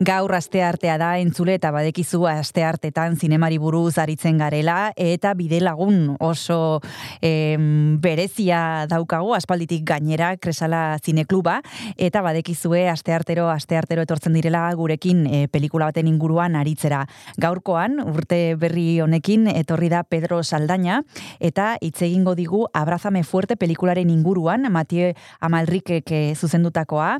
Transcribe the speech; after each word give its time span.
Gaur 0.00 0.32
aste 0.32 0.62
artea 0.64 0.94
da 0.96 1.10
entzule 1.20 1.58
eta 1.58 1.68
badekizu 1.74 2.22
aste 2.24 2.62
artetan 2.64 3.18
zinemari 3.20 3.58
buruz 3.60 3.98
aritzen 4.00 4.38
garela 4.40 4.94
eta 4.96 5.34
bide 5.36 5.58
lagun 5.60 6.14
oso 6.24 6.80
em, 7.20 7.98
berezia 8.00 8.86
daukagu 8.88 9.34
aspalditik 9.36 9.84
gainera 9.90 10.30
Kresala 10.40 10.96
Zinekluba 11.04 11.58
eta 11.98 12.22
badekizue 12.24 12.86
aste 12.88 13.12
artero 13.12 13.50
aste 13.52 13.76
artero 13.76 14.00
etortzen 14.00 14.32
direla 14.32 14.62
gurekin 14.72 15.26
e, 15.26 15.42
pelikula 15.52 15.90
baten 15.90 16.08
inguruan 16.08 16.56
aritzera. 16.56 17.02
Gaurkoan 17.36 18.00
urte 18.00 18.54
berri 18.56 19.02
honekin 19.04 19.50
etorri 19.52 19.92
da 19.92 20.00
Pedro 20.02 20.40
Saldaña 20.40 21.02
eta 21.40 21.74
hitz 21.82 22.00
egingo 22.08 22.34
digu 22.40 22.62
Abrazame 22.72 23.20
fuerte 23.22 23.60
pelikularen 23.60 24.08
inguruan 24.08 24.64
Matio 24.72 25.12
Amalrikek 25.40 26.08
zuzendutakoa. 26.40 27.18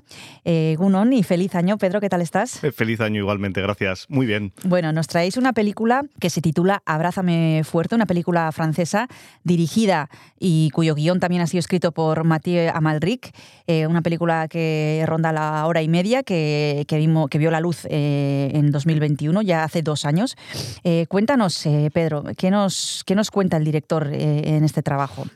Egunon 0.48 1.12
y 1.12 1.22
feliz 1.22 1.54
año 1.54 1.76
Pedro, 1.76 2.00
¿qué 2.00 2.08
tal 2.08 2.22
estás? 2.22 2.62
Feliz 2.72 3.00
año 3.00 3.20
igualmente, 3.20 3.60
gracias. 3.60 4.06
Muy 4.08 4.26
bien. 4.26 4.52
Bueno, 4.64 4.92
nos 4.92 5.06
traéis 5.06 5.36
una 5.36 5.52
película 5.52 6.02
que 6.20 6.30
se 6.30 6.40
titula 6.40 6.82
Abrázame 6.86 7.62
fuerte, 7.64 7.94
una 7.94 8.06
película 8.06 8.50
francesa 8.52 9.08
dirigida 9.44 10.08
y 10.38 10.70
cuyo 10.70 10.94
guion 10.94 11.20
también 11.20 11.42
ha 11.42 11.46
sido 11.46 11.60
escrito 11.60 11.92
por 11.92 12.24
Mathieu 12.24 12.70
Amalric, 12.74 13.34
eh, 13.66 13.86
una 13.86 14.02
película 14.02 14.48
que 14.48 15.04
ronda 15.06 15.32
la 15.32 15.66
hora 15.66 15.82
y 15.82 15.88
media, 15.88 16.22
que, 16.22 16.84
que, 16.88 16.96
vimos, 16.98 17.28
que 17.28 17.38
vio 17.38 17.50
la 17.50 17.60
luz 17.60 17.86
eh, 17.90 18.50
en 18.54 18.70
2021, 18.70 19.42
ya 19.42 19.64
hace 19.64 19.82
dos 19.82 20.04
años. 20.04 20.36
Eh, 20.84 21.06
cuéntanos, 21.08 21.68
Pedro, 21.92 22.24
¿qué 22.36 22.50
nos, 22.50 23.02
¿qué 23.06 23.14
nos 23.14 23.30
cuenta 23.30 23.56
el 23.56 23.64
director 23.64 24.08
en 24.12 24.64
este 24.64 24.82
trabajo? 24.82 25.26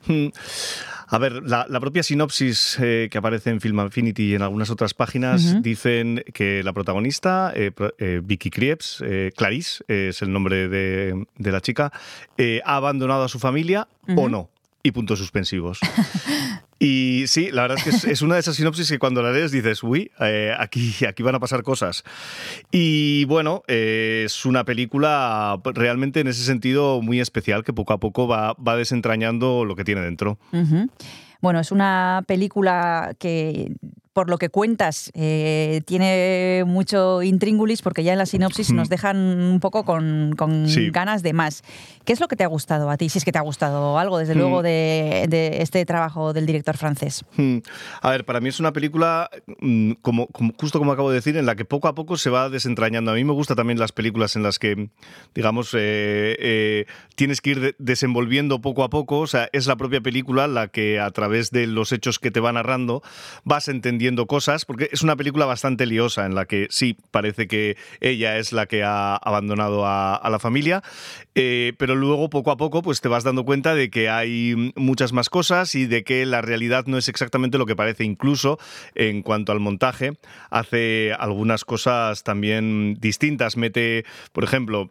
A 1.07 1.19
ver, 1.19 1.43
la, 1.45 1.67
la 1.69 1.81
propia 1.81 2.03
sinopsis 2.03 2.79
eh, 2.81 3.09
que 3.11 3.19
aparece 3.19 3.51
en 3.51 3.61
Film 3.61 3.79
Affinity 3.81 4.31
y 4.31 4.35
en 4.35 4.43
algunas 4.43 4.71
otras 4.71 4.95
páginas 4.95 5.63
dicen 5.63 6.25
que 6.33 6.63
la 6.63 6.73
protagonista, 6.73 7.53
eh, 7.55 7.73
eh, 7.99 8.21
Vicky 8.25 8.51
Krieps, 8.51 9.03
eh, 9.05 9.33
Clarice, 9.37 9.85
es 9.89 10.23
el 10.23 10.33
nombre 10.33 10.69
de, 10.69 11.27
de 11.37 11.53
la 11.53 11.61
chica, 11.61 11.93
ha 12.65 12.77
abandonado 12.77 13.25
a 13.25 13.29
su 13.29 13.39
familia 13.39 13.89
o 14.17 14.29
no. 14.29 14.51
Y 14.83 14.91
puntos 14.91 15.19
suspensivos. 15.19 15.81
Y 16.85 17.27
sí, 17.29 17.51
la 17.51 17.63
verdad 17.63 17.79
es 17.79 18.03
que 18.05 18.11
es, 18.11 18.21
una 18.21 18.35
de 18.35 18.41
esas 18.41 18.57
sinopsis 18.57 18.91
que 18.91 18.99
cuando 18.99 19.23
la 19.23 19.33
lees 19.33 19.51
dices, 19.51 19.83
uy, 19.83 20.11
eh, 20.21 20.55
aquí, 20.59 20.95
aquí 21.09 21.23
van 21.23 21.35
a 21.35 21.41
pasar 21.41 21.63
cosas. 21.63 22.05
Y 22.71 23.25
bueno, 23.25 23.63
eh, 23.69 24.25
es 24.27 24.45
una 24.45 24.65
película 24.65 25.59
realmente 25.65 26.21
en 26.21 26.27
ese 26.27 26.45
sentido 26.45 27.01
muy 27.01 27.21
especial 27.21 27.65
que 27.65 27.73
poco 27.73 27.95
a 27.95 27.99
poco 28.01 28.29
va, 28.29 28.53
va 28.55 28.77
desentrañando 28.77 29.65
lo 29.65 29.77
que 29.77 29.85
tiene 29.85 30.03
dentro. 30.03 30.39
Bueno, 31.41 31.59
es 31.59 31.73
una 31.73 32.23
película 32.27 33.15
que, 33.19 33.73
por 34.15 34.31
lo 34.31 34.39
que 34.39 34.48
cuentas, 34.48 35.11
eh, 35.15 35.83
tiene 35.87 36.62
mucho 36.67 37.23
intríngulis 37.23 37.83
porque 37.83 38.05
ya 38.05 38.12
en 38.12 38.19
la 38.19 38.27
sinopsis 38.27 38.70
Mm. 38.70 38.77
nos 38.77 38.89
dejan 38.89 39.17
un 39.19 39.59
poco 39.61 39.84
con, 39.84 40.34
con 40.39 40.69
Sí. 40.69 40.89
ganas 40.91 41.23
de 41.25 41.33
más. 41.33 41.62
¿Qué 42.05 42.12
es 42.12 42.20
lo 42.20 42.29
que 42.29 42.37
te 42.37 42.45
ha 42.45 42.47
gustado 42.47 42.89
a 42.91 42.97
ti? 42.97 43.09
Si 43.09 43.19
es 43.19 43.25
que 43.25 43.33
te 43.33 43.39
ha 43.39 43.42
gustado 43.42 43.98
algo, 43.98 44.19
desde 44.19 44.35
Mm. 44.37 44.39
luego, 44.39 44.62
de, 44.62 45.27
de 45.29 45.61
este 45.62 45.85
trabajo 45.85 46.33
del 46.33 46.47
director 46.47 46.77
francés. 46.77 47.25
Hmm. 47.37 47.59
A 48.03 48.11
ver, 48.11 48.25
para 48.25 48.39
mí 48.41 48.48
es 48.51 48.61
una 48.61 48.73
película, 48.73 49.29
mm, 49.61 49.92
como, 50.01 50.29
como- 50.29 50.53
justo 50.61 50.79
como 50.79 50.92
acabo 50.92 51.11
de 51.11 51.17
decir, 51.17 51.37
en 51.37 51.45
la 51.47 51.57
que 51.57 51.65
poco 51.65 51.89
a 51.89 51.95
poco 51.97 52.17
se 52.17 52.31
va 52.31 52.48
desentrañando. 52.48 53.11
A 53.11 53.15
mí 53.15 53.25
me 53.25 53.33
gustan 53.33 53.57
también 53.57 53.81
las 53.81 53.91
películas 53.91 54.37
en 54.37 54.45
las 54.45 54.61
que, 54.61 54.91
digamos, 55.35 55.75
eh, 55.75 56.37
eh, 56.39 56.87
tienes 57.17 57.41
que 57.41 57.51
ir 57.51 57.61
de- 57.61 57.75
desenvolviendo 57.79 58.61
poco 58.61 58.85
a 58.85 58.91
poco. 58.91 59.19
O 59.19 59.27
sea, 59.27 59.48
es 59.53 59.67
la 59.67 59.75
propia 59.75 60.01
película 60.01 60.47
la 60.47 60.69
que 60.69 61.01
a 61.01 61.11
través 61.11 61.51
de 61.51 61.67
los 61.67 61.91
hechos 61.91 62.20
que 62.20 62.31
te 62.31 62.39
va 62.39 62.52
narrando 62.52 63.02
vas 63.42 63.67
entendiendo 63.67 64.04
cosas, 64.27 64.65
porque 64.65 64.89
es 64.92 65.03
una 65.03 65.17
película 65.17 65.47
bastante 65.47 65.87
liosa 65.87 66.27
en 66.27 66.35
la 66.35 66.45
que 66.45 66.67
sí, 66.70 66.97
parece 67.11 67.47
que 67.48 67.77
ella 68.01 68.39
es 68.39 68.53
la 68.53 68.67
que 68.67 68.83
ha 68.83 69.17
abandonado 69.17 69.87
a, 69.87 70.20
la 70.31 70.39
familia, 70.39 70.83
eh, 71.35 71.73
pero 71.79 71.95
luego 71.95 72.29
poco 72.31 72.51
a 72.51 72.57
poco 72.57 72.83
pues 72.83 73.01
te 73.01 73.09
vas 73.09 73.25
dando 73.25 73.45
cuenta 73.45 73.75
de 73.75 73.91
que 73.91 74.09
hay 74.09 74.73
muchas 74.75 75.13
más 75.13 75.29
cosas 75.29 75.75
y 75.75 75.87
de 75.87 76.03
que 76.03 76.27
la 76.27 76.43
realidad 76.43 76.87
no 76.87 76.98
es 76.98 77.09
exactamente 77.09 77.59
lo 77.59 77.67
que 77.67 77.77
parece. 77.77 78.05
Incluso 78.05 78.59
en 78.95 79.23
cuanto 79.23 79.53
al 79.53 79.61
montaje, 79.61 80.13
hace 80.51 81.13
algunas 81.19 81.64
cosas 81.64 82.23
también 82.25 82.95
distintas. 83.01 83.57
Mete, 83.57 84.05
por 84.33 84.45
ejemplo, 84.45 84.91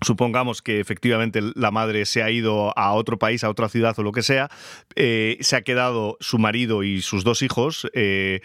Supongamos 0.00 0.62
que 0.62 0.78
efectivamente 0.78 1.40
la 1.54 1.70
madre 1.72 2.06
se 2.06 2.22
ha 2.22 2.30
ido 2.30 2.76
a 2.78 2.92
otro 2.92 3.18
país, 3.18 3.42
a 3.42 3.50
otra 3.50 3.68
ciudad 3.68 3.98
o 3.98 4.02
lo 4.02 4.12
que 4.12 4.22
sea, 4.22 4.48
eh, 4.94 5.38
se 5.40 5.56
ha 5.56 5.62
quedado 5.62 6.16
su 6.20 6.38
marido 6.38 6.84
y 6.84 7.02
sus 7.02 7.24
dos 7.24 7.42
hijos, 7.42 7.88
eh, 7.94 8.40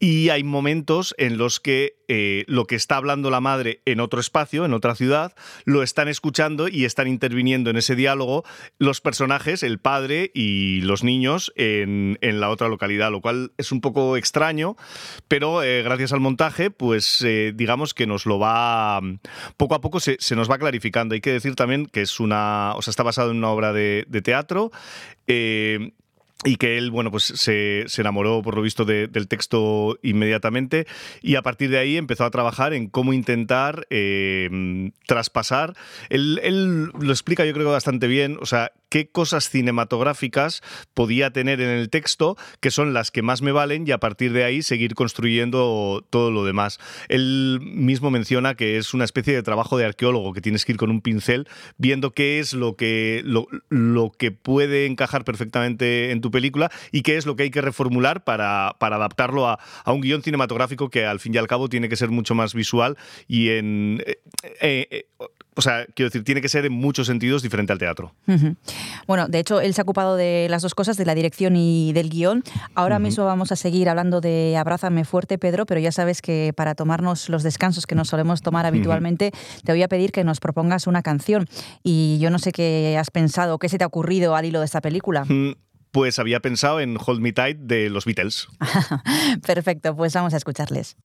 y 0.00 0.28
hay 0.28 0.44
momentos 0.44 1.14
en 1.18 1.38
los 1.38 1.60
que 1.60 1.96
eh, 2.08 2.44
lo 2.46 2.66
que 2.66 2.76
está 2.76 2.96
hablando 2.96 3.30
la 3.30 3.40
madre 3.40 3.82
en 3.84 4.00
otro 4.00 4.20
espacio, 4.20 4.64
en 4.64 4.72
otra 4.72 4.94
ciudad, 4.94 5.34
lo 5.64 5.82
están 5.82 6.08
escuchando 6.08 6.68
y 6.68 6.84
están 6.84 7.08
interviniendo 7.08 7.70
en 7.70 7.76
ese 7.76 7.96
diálogo 7.96 8.44
los 8.78 9.00
personajes, 9.00 9.62
el 9.62 9.78
padre 9.78 10.30
y 10.34 10.80
los 10.82 11.04
niños 11.04 11.52
en, 11.56 12.16
en 12.20 12.40
la 12.40 12.48
otra 12.50 12.68
localidad, 12.68 13.10
lo 13.10 13.20
cual 13.20 13.52
es 13.58 13.72
un 13.72 13.80
poco 13.80 14.16
extraño, 14.16 14.76
pero 15.26 15.62
eh, 15.62 15.82
gracias 15.82 16.12
al 16.12 16.20
montaje, 16.20 16.70
pues 16.70 17.20
eh, 17.22 17.52
digamos 17.54 17.92
que 17.92 18.06
nos 18.06 18.24
lo 18.24 18.38
va, 18.38 19.00
poco 19.56 19.74
a 19.74 19.80
poco 19.80 20.00
se, 20.00 20.16
se 20.20 20.36
nos 20.36 20.50
va 20.50 20.58
clarificando. 20.58 21.14
Hay 21.14 21.20
que 21.20 21.32
decir 21.32 21.56
también 21.56 21.86
que 21.86 22.02
es 22.02 22.20
una, 22.20 22.72
o 22.76 22.82
sea, 22.82 22.90
está 22.90 23.02
basado 23.02 23.32
en 23.32 23.38
una 23.38 23.50
obra 23.50 23.72
de, 23.72 24.04
de 24.08 24.22
teatro. 24.22 24.70
Y 26.44 26.54
que 26.56 26.78
él, 26.78 26.92
bueno, 26.92 27.10
pues 27.10 27.24
se, 27.24 27.82
se 27.88 28.00
enamoró, 28.00 28.42
por 28.42 28.54
lo 28.54 28.62
visto, 28.62 28.84
de- 28.84 29.08
del 29.08 29.26
texto 29.26 29.98
inmediatamente 30.02 30.86
y 31.20 31.34
a 31.34 31.42
partir 31.42 31.68
de 31.70 31.78
ahí 31.78 31.96
empezó 31.96 32.24
a 32.24 32.30
trabajar 32.30 32.74
en 32.74 32.88
cómo 32.88 33.12
intentar 33.12 33.86
eh, 33.90 34.90
traspasar. 35.06 35.74
Él, 36.10 36.38
él 36.44 36.86
lo 37.00 37.10
explica, 37.10 37.44
yo 37.44 37.52
creo, 37.54 37.70
bastante 37.72 38.06
bien, 38.06 38.38
o 38.40 38.46
sea, 38.46 38.70
qué 38.88 39.08
cosas 39.10 39.50
cinematográficas 39.50 40.62
podía 40.94 41.32
tener 41.32 41.60
en 41.60 41.70
el 41.70 41.90
texto 41.90 42.36
que 42.60 42.70
son 42.70 42.94
las 42.94 43.10
que 43.10 43.22
más 43.22 43.42
me 43.42 43.52
valen 43.52 43.86
y 43.86 43.92
a 43.92 43.98
partir 43.98 44.32
de 44.32 44.44
ahí 44.44 44.62
seguir 44.62 44.94
construyendo 44.94 46.06
todo 46.10 46.30
lo 46.30 46.44
demás. 46.44 46.78
Él 47.08 47.60
mismo 47.62 48.10
menciona 48.10 48.54
que 48.54 48.78
es 48.78 48.94
una 48.94 49.04
especie 49.04 49.34
de 49.34 49.42
trabajo 49.42 49.76
de 49.78 49.84
arqueólogo, 49.84 50.32
que 50.32 50.40
tienes 50.40 50.64
que 50.64 50.72
ir 50.72 50.78
con 50.78 50.90
un 50.90 51.00
pincel 51.00 51.48
viendo 51.76 52.12
qué 52.12 52.38
es 52.38 52.54
lo 52.54 52.76
que, 52.76 53.22
lo, 53.24 53.46
lo 53.68 54.10
que 54.10 54.30
puede 54.30 54.86
encajar 54.86 55.24
perfectamente 55.24 56.10
en 56.10 56.20
tu 56.20 56.30
película 56.30 56.70
y 56.92 57.02
qué 57.02 57.16
es 57.16 57.26
lo 57.26 57.36
que 57.36 57.44
hay 57.44 57.50
que 57.50 57.60
reformular 57.60 58.24
para, 58.24 58.76
para 58.78 58.96
adaptarlo 58.96 59.48
a, 59.48 59.58
a 59.84 59.92
un 59.92 60.00
guion 60.00 60.22
cinematográfico 60.22 60.90
que 60.90 61.06
al 61.06 61.20
fin 61.20 61.34
y 61.34 61.38
al 61.38 61.46
cabo 61.46 61.68
tiene 61.68 61.88
que 61.88 61.96
ser 61.96 62.10
mucho 62.10 62.34
más 62.34 62.54
visual 62.54 62.96
y 63.26 63.50
en... 63.50 64.02
eh, 64.06 64.18
eh, 64.60 64.86
eh, 64.90 65.06
o 65.58 65.60
sea, 65.60 65.86
quiero 65.96 66.08
decir, 66.08 66.22
tiene 66.22 66.40
que 66.40 66.48
ser 66.48 66.64
en 66.66 66.72
muchos 66.72 67.08
sentidos 67.08 67.42
diferente 67.42 67.72
al 67.72 67.80
teatro. 67.80 68.14
Bueno, 69.08 69.26
de 69.26 69.40
hecho, 69.40 69.60
él 69.60 69.74
se 69.74 69.80
ha 69.80 69.82
ocupado 69.82 70.14
de 70.14 70.46
las 70.48 70.62
dos 70.62 70.72
cosas, 70.76 70.96
de 70.96 71.04
la 71.04 71.16
dirección 71.16 71.56
y 71.56 71.92
del 71.94 72.10
guion. 72.10 72.44
Ahora 72.76 73.00
mismo 73.00 73.24
vamos 73.24 73.50
a 73.50 73.56
seguir 73.56 73.88
hablando 73.88 74.20
de 74.20 74.56
Abrázame 74.56 75.04
fuerte, 75.04 75.36
Pedro, 75.36 75.66
pero 75.66 75.80
ya 75.80 75.90
sabes 75.90 76.22
que 76.22 76.52
para 76.56 76.76
tomarnos 76.76 77.28
los 77.28 77.42
descansos 77.42 77.88
que 77.88 77.96
nos 77.96 78.06
solemos 78.06 78.40
tomar 78.40 78.66
habitualmente, 78.66 79.32
te 79.64 79.72
voy 79.72 79.82
a 79.82 79.88
pedir 79.88 80.12
que 80.12 80.22
nos 80.22 80.38
propongas 80.38 80.86
una 80.86 81.02
canción. 81.02 81.48
Y 81.82 82.18
yo 82.20 82.30
no 82.30 82.38
sé 82.38 82.52
qué 82.52 82.96
has 82.96 83.10
pensado, 83.10 83.58
qué 83.58 83.68
se 83.68 83.78
te 83.78 83.82
ha 83.84 83.88
ocurrido 83.88 84.36
al 84.36 84.44
hilo 84.44 84.60
de 84.60 84.66
esta 84.66 84.80
película. 84.80 85.24
Mm, 85.24 85.54
Pues 85.90 86.20
había 86.20 86.38
pensado 86.38 86.78
en 86.80 86.96
Hold 87.04 87.20
Me 87.20 87.32
Tight 87.32 87.58
de 87.58 87.90
los 87.90 88.04
Beatles. 88.04 88.46
Perfecto, 89.44 89.96
pues 89.96 90.14
vamos 90.14 90.34
a 90.34 90.36
escucharles. 90.36 90.96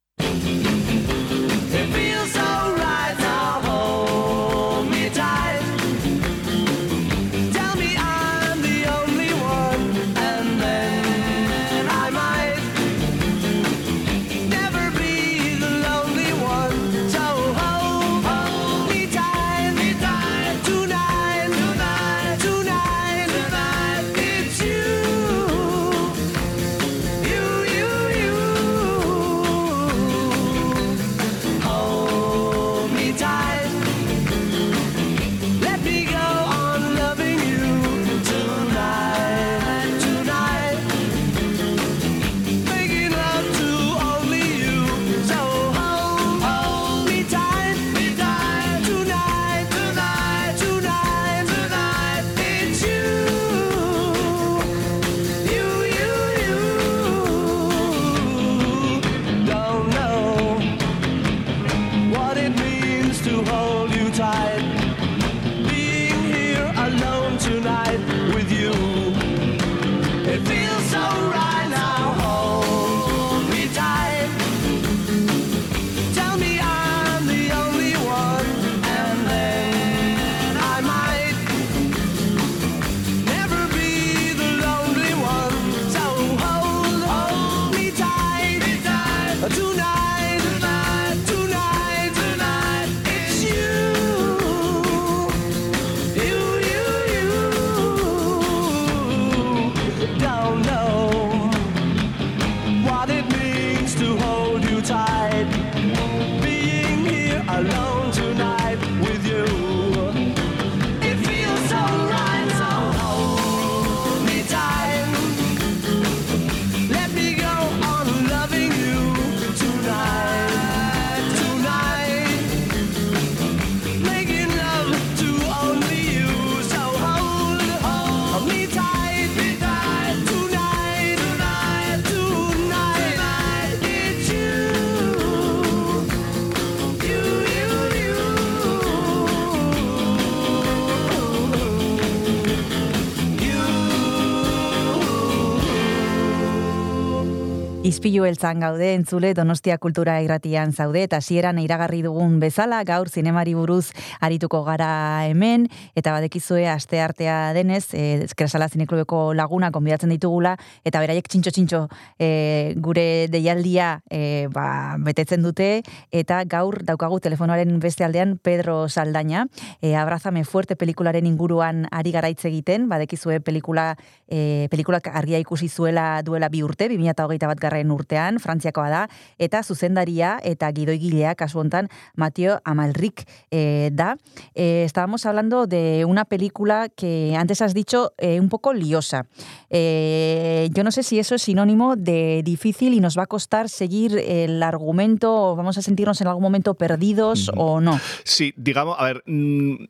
Izpilu 148.04 148.26
eltzan 148.28 148.60
gaude 148.60 148.90
entzule 148.98 149.30
Donostia 149.32 149.78
Kultura 149.80 150.18
Irratian 150.20 150.74
zaude 150.76 151.06
eta 151.06 151.22
hasieran 151.22 151.62
iragarri 151.62 152.02
dugun 152.04 152.34
bezala 152.42 152.82
gaur 152.84 153.08
zinemari 153.08 153.54
buruz 153.56 153.94
arituko 154.20 154.60
gara 154.66 155.24
hemen 155.30 155.70
eta 155.96 156.12
badekizue 156.12 156.66
aste 156.68 157.00
artea 157.00 157.54
denez 157.56 157.94
eh 157.94 158.26
Eskrasala 158.26 158.68
Zineklubeko 158.68 159.34
laguna 159.34 159.70
konbidatzen 159.72 160.12
ditugula 160.12 160.58
eta 160.84 161.00
beraiek 161.00 161.30
txintxo 161.32 161.54
txintxo 161.56 161.80
eh, 162.20 162.74
gure 162.76 163.30
deialdia 163.32 164.02
eh, 164.12 164.50
ba, 164.52 164.98
betetzen 165.00 165.42
dute 165.42 165.70
eta 166.12 166.42
gaur 166.44 166.84
daukagu 166.84 167.22
telefonoaren 167.24 167.80
beste 167.80 168.04
aldean 168.04 168.36
Pedro 168.38 168.90
Saldaña. 168.90 169.48
Eh, 169.82 169.96
Abrazame 169.96 170.44
fuerte 170.44 170.76
pelikularen 170.76 171.26
inguruan 171.26 171.88
ari 171.90 172.12
garaitze 172.12 172.50
egiten 172.50 172.90
badekizue 172.90 173.40
pelikula 173.40 173.96
eh, 174.28 174.68
pelikulak 174.70 175.08
argia 175.08 175.40
ikusi 175.40 175.70
zuela 175.70 176.22
duela 176.22 176.50
bi 176.50 176.64
urte 176.68 176.90
2021 176.92 177.48
bat 177.48 177.60
garren 177.60 177.93
urtean, 177.94 178.40
frantziakoa 178.40 178.90
da, 178.90 179.04
eta 179.38 179.64
zuzendaria 179.64 180.38
eta 180.44 180.72
gidoigilea 180.74 181.36
kasu 181.36 181.60
hontan 181.60 181.90
Mateo 182.16 182.60
Amalric 182.64 183.26
eh, 183.52 183.90
da. 183.94 184.18
Eh, 184.56 184.84
estábamos 184.86 185.26
hablando 185.26 185.68
de 185.68 186.06
una 186.06 186.26
película 186.26 186.90
que 186.90 187.36
antes 187.38 187.62
has 187.62 187.74
dicho 187.74 188.14
eh, 188.18 188.40
un 188.40 188.50
poco 188.50 188.74
liosa. 188.74 189.26
Yo 189.70 190.84
no 190.84 190.92
sé 190.92 191.04
si 191.04 191.20
eso 191.20 191.36
es 191.36 191.42
sinónimo 191.42 191.96
de 191.96 192.42
difícil 192.44 192.94
y 192.94 193.00
nos 193.00 193.18
va 193.18 193.24
a 193.24 193.28
costar 193.28 193.70
seguir 193.70 194.18
el 194.18 194.62
argumento 194.62 195.52
o 195.52 195.56
vamos 195.56 195.78
a 195.78 195.82
sentirnos 195.82 196.22
en 196.22 196.28
algún 196.28 196.44
momento 196.44 196.76
perdidos 196.76 197.52
o 197.56 197.82
no. 197.82 198.00
Sí, 198.24 198.54
digamos, 198.56 198.96
a 199.00 199.06
ver, 199.06 199.24
mm, 199.26 199.86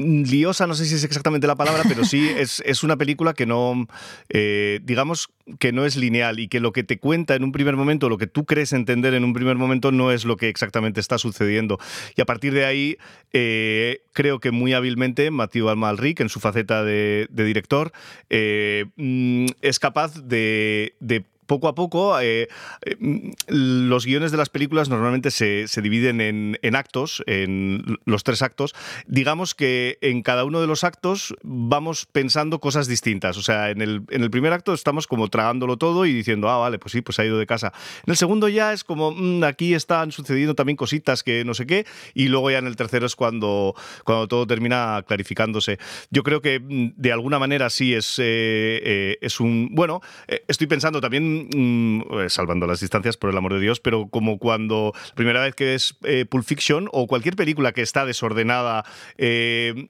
liosa, 0.00 0.66
no 0.66 0.74
sé 0.74 0.86
si 0.86 0.94
es 0.94 1.04
exactamente 1.04 1.46
la 1.46 1.56
palabra, 1.56 1.82
pero 1.88 2.04
sí 2.04 2.28
es, 2.36 2.62
es 2.64 2.82
una 2.82 2.96
película 2.96 3.34
que 3.34 3.46
no, 3.46 3.86
eh, 4.28 4.80
digamos, 4.82 5.30
que 5.58 5.72
no 5.72 5.84
es 5.84 5.96
lineal 5.96 6.38
y 6.38 6.48
que 6.48 6.60
lo 6.60 6.72
que 6.72 6.84
te 6.84 6.98
cuenta 6.98 7.34
en 7.34 7.44
un 7.44 7.52
primer 7.52 7.76
momento, 7.76 8.08
lo 8.08 8.18
que 8.18 8.26
tú 8.26 8.44
crees 8.44 8.72
entender 8.72 9.14
en 9.14 9.24
un 9.24 9.32
primer 9.32 9.56
momento, 9.56 9.92
no 9.92 10.12
es 10.12 10.24
lo 10.24 10.36
que 10.36 10.48
exactamente 10.48 11.00
está 11.00 11.18
sucediendo. 11.18 11.78
Y 12.16 12.20
a 12.20 12.26
partir 12.26 12.52
de 12.54 12.64
ahí, 12.64 12.96
eh, 13.32 14.02
creo 14.12 14.40
que 14.40 14.50
muy 14.50 14.72
hábilmente 14.72 15.30
Mathieu 15.30 15.68
Almalric, 15.68 16.20
en 16.20 16.28
su 16.28 16.40
faceta 16.40 16.84
de, 16.84 17.26
de 17.30 17.44
director, 17.44 17.92
eh, 18.28 18.86
mm, 18.96 19.46
es 19.60 19.78
capaz 19.78 20.14
de, 20.22 20.94
de 21.00 21.24
poco 21.50 21.66
a 21.66 21.74
poco, 21.74 22.20
eh, 22.20 22.46
eh, 22.86 23.32
los 23.48 24.06
guiones 24.06 24.30
de 24.30 24.36
las 24.36 24.50
películas 24.50 24.88
normalmente 24.88 25.32
se, 25.32 25.66
se 25.66 25.82
dividen 25.82 26.20
en, 26.20 26.56
en, 26.62 26.76
actos, 26.76 27.24
en 27.26 27.98
los 28.04 28.22
tres 28.22 28.40
actos. 28.42 28.72
Digamos 29.08 29.56
que 29.56 29.98
en 30.00 30.22
cada 30.22 30.44
uno 30.44 30.60
de 30.60 30.68
los 30.68 30.84
actos 30.84 31.34
vamos 31.42 32.06
pensando 32.06 32.60
cosas 32.60 32.86
distintas. 32.86 33.36
O 33.36 33.42
sea, 33.42 33.70
en 33.70 33.82
el, 33.82 34.02
en 34.10 34.22
el 34.22 34.30
primer 34.30 34.52
acto 34.52 34.72
estamos 34.72 35.08
como 35.08 35.26
tragándolo 35.26 35.76
todo 35.76 36.06
y 36.06 36.12
diciendo, 36.12 36.48
ah, 36.48 36.58
vale, 36.58 36.78
pues 36.78 36.92
sí, 36.92 37.02
pues 37.02 37.18
ha 37.18 37.24
ido 37.24 37.36
de 37.36 37.46
casa. 37.46 37.72
En 38.06 38.12
el 38.12 38.16
segundo 38.16 38.48
ya 38.48 38.72
es 38.72 38.84
como, 38.84 39.10
mmm, 39.10 39.42
aquí 39.42 39.74
están 39.74 40.12
sucediendo 40.12 40.54
también 40.54 40.76
cositas 40.76 41.24
que 41.24 41.44
no 41.44 41.54
sé 41.54 41.66
qué. 41.66 41.84
Y 42.14 42.28
luego 42.28 42.52
ya 42.52 42.58
en 42.58 42.68
el 42.68 42.76
tercero 42.76 43.06
es 43.06 43.16
cuando, 43.16 43.74
cuando 44.04 44.28
todo 44.28 44.46
termina 44.46 45.02
clarificándose. 45.04 45.80
Yo 46.10 46.22
creo 46.22 46.40
que 46.40 46.60
mm, 46.60 46.92
de 46.94 47.10
alguna 47.10 47.40
manera 47.40 47.70
sí 47.70 47.92
es, 47.92 48.20
eh, 48.22 49.18
es 49.20 49.40
un... 49.40 49.70
Bueno, 49.72 50.00
estoy 50.46 50.68
pensando 50.68 51.00
también 51.00 51.39
mmm, 51.54 52.28
salvando 52.28 52.66
las 52.66 52.80
distancias, 52.80 53.16
por 53.16 53.30
el 53.30 53.36
amor 53.36 53.54
de 53.54 53.60
Dios, 53.60 53.80
pero 53.80 54.08
como 54.08 54.38
cuando 54.38 54.92
la 54.94 55.14
primera 55.14 55.40
vez 55.42 55.54
que 55.54 55.64
ves 55.64 55.96
eh, 56.04 56.24
Pulp 56.24 56.44
Fiction 56.44 56.88
o 56.92 57.06
cualquier 57.06 57.36
película 57.36 57.72
que 57.72 57.82
está 57.82 58.04
desordenada, 58.04 58.84
eh, 59.18 59.88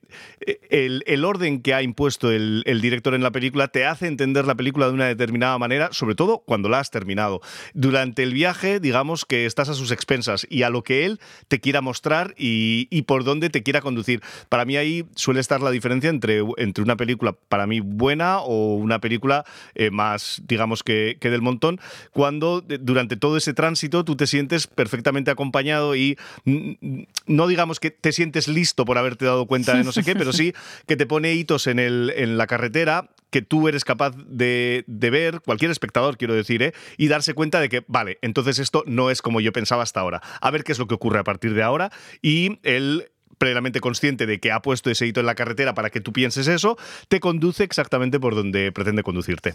el, 0.71 1.03
el, 1.07 1.25
orden 1.25 1.63
que 1.63 1.75
ha 1.75 1.83
impuesto 1.83 2.31
el, 2.31 2.63
el, 2.67 2.81
director 2.81 3.15
en 3.15 3.23
la 3.23 3.31
película 3.31 3.69
te 3.69 3.85
hace 3.87 4.07
entender 4.07 4.47
la 4.47 4.55
película 4.55 4.87
de 4.87 4.93
una 4.93 5.07
determinada 5.07 5.59
manera, 5.59 5.89
sobre 5.93 6.15
todo 6.15 6.39
cuando 6.39 6.69
la 6.69 6.81
has 6.81 6.91
terminado. 6.91 7.41
Durante 7.75 8.23
el 8.23 8.33
viaje, 8.33 8.81
digamos 8.81 9.25
que 9.25 9.47
estás 9.47 9.69
a 9.69 9.75
sus 9.75 9.91
expensas 9.91 10.47
y 10.49 10.63
a 10.63 10.71
lo 10.71 10.83
que 10.83 11.05
él 11.05 11.21
te 11.49 11.61
quiera 11.61 11.81
mostrar 11.81 12.35
y, 12.37 12.89
y 12.91 13.03
por 13.03 13.25
dónde 13.25 13.51
te 13.51 13.63
quiera 13.63 13.81
conducir. 13.81 14.23
Para 14.49 14.65
mí 14.65 14.77
ahí 14.77 15.05
suele 15.15 15.41
estar 15.41 15.61
la 15.61 15.71
diferencia 15.71 16.11
entre, 16.11 16.43
entre 16.57 16.83
una 16.83 16.97
película 16.97 17.35
para 17.49 17.67
mí 17.67 17.81
buena 17.81 18.41
o 18.41 18.75
una 18.75 19.01
película 19.01 19.45
eh, 19.75 19.91
más, 19.91 20.43
digamos 20.47 20.83
que, 20.83 21.19
que 21.21 21.31
del 21.31 21.40
montón, 21.41 21.81
cuando 22.13 22.61
durante 22.61 23.17
todo 23.17 23.37
ese 23.37 23.55
tránsito 23.55 24.05
tú 24.05 24.17
te 24.17 24.27
sientes 24.27 24.67
perfectamente 24.67 25.31
acompañado 25.31 25.97
y 25.97 26.19
no 27.27 27.47
digamos 27.47 27.81
que 27.81 27.91
te 27.91 28.13
sientes 28.13 28.49
listo 28.49 28.85
por 28.85 28.99
haberte 28.99 29.25
dado 29.25 29.47
cuenta 29.47 29.75
de 29.75 29.85
no 29.85 29.93
sé 29.93 30.03
qué, 30.03 30.15
pero 30.15 30.33
sí 30.33 30.53
que 30.87 30.97
te 30.97 31.07
pone 31.07 31.35
hitos 31.35 31.67
en, 31.67 31.79
el, 31.79 32.13
en 32.17 32.39
la 32.39 32.47
carretera 32.47 33.11
que 33.31 33.43
tú 33.43 33.69
eres 33.69 33.85
capaz 33.85 34.15
de, 34.17 34.85
de, 34.87 35.11
ver, 35.11 35.41
cualquier 35.41 35.71
espectador 35.71 36.19
quiero 36.19 36.35
decir, 36.35 36.63
¿eh? 36.63 36.75
y 36.97 37.09
darse 37.09 37.35
cuenta 37.35 37.61
de 37.61 37.69
que, 37.69 37.85
vale, 37.87 38.19
entonces 38.23 38.59
esto 38.59 38.83
no 38.87 39.11
es 39.11 39.23
como 39.23 39.41
yo 39.41 39.53
pensaba 39.53 39.83
hasta 39.83 40.01
ahora. 40.01 40.21
A 40.41 40.51
ver 40.51 40.65
qué 40.65 40.73
es 40.73 40.79
lo 40.79 40.87
que 40.87 40.95
ocurre 40.95 41.21
a 41.21 41.25
partir 41.25 41.55
de 41.55 41.63
ahora 41.63 41.93
y 42.23 42.59
el 42.65 43.10
plenamente 43.41 43.81
consciente 43.81 44.27
de 44.27 44.39
que 44.39 44.53
ha 44.53 44.61
puesto 44.61 44.91
ese 44.91 45.07
hito 45.07 45.21
en 45.21 45.27
la 45.27 45.35
carretera 45.35 45.73
para 45.73 45.89
que 45.89 46.03
tú 46.03 46.13
pienses 46.13 46.47
eso, 46.47 46.77
te 47.09 47.21
conduce 47.21 47.65
exactamente 47.65 48.21
por 48.21 48.35
donde 48.35 48.71
pretende 48.71 49.03
conducirte. 49.03 49.55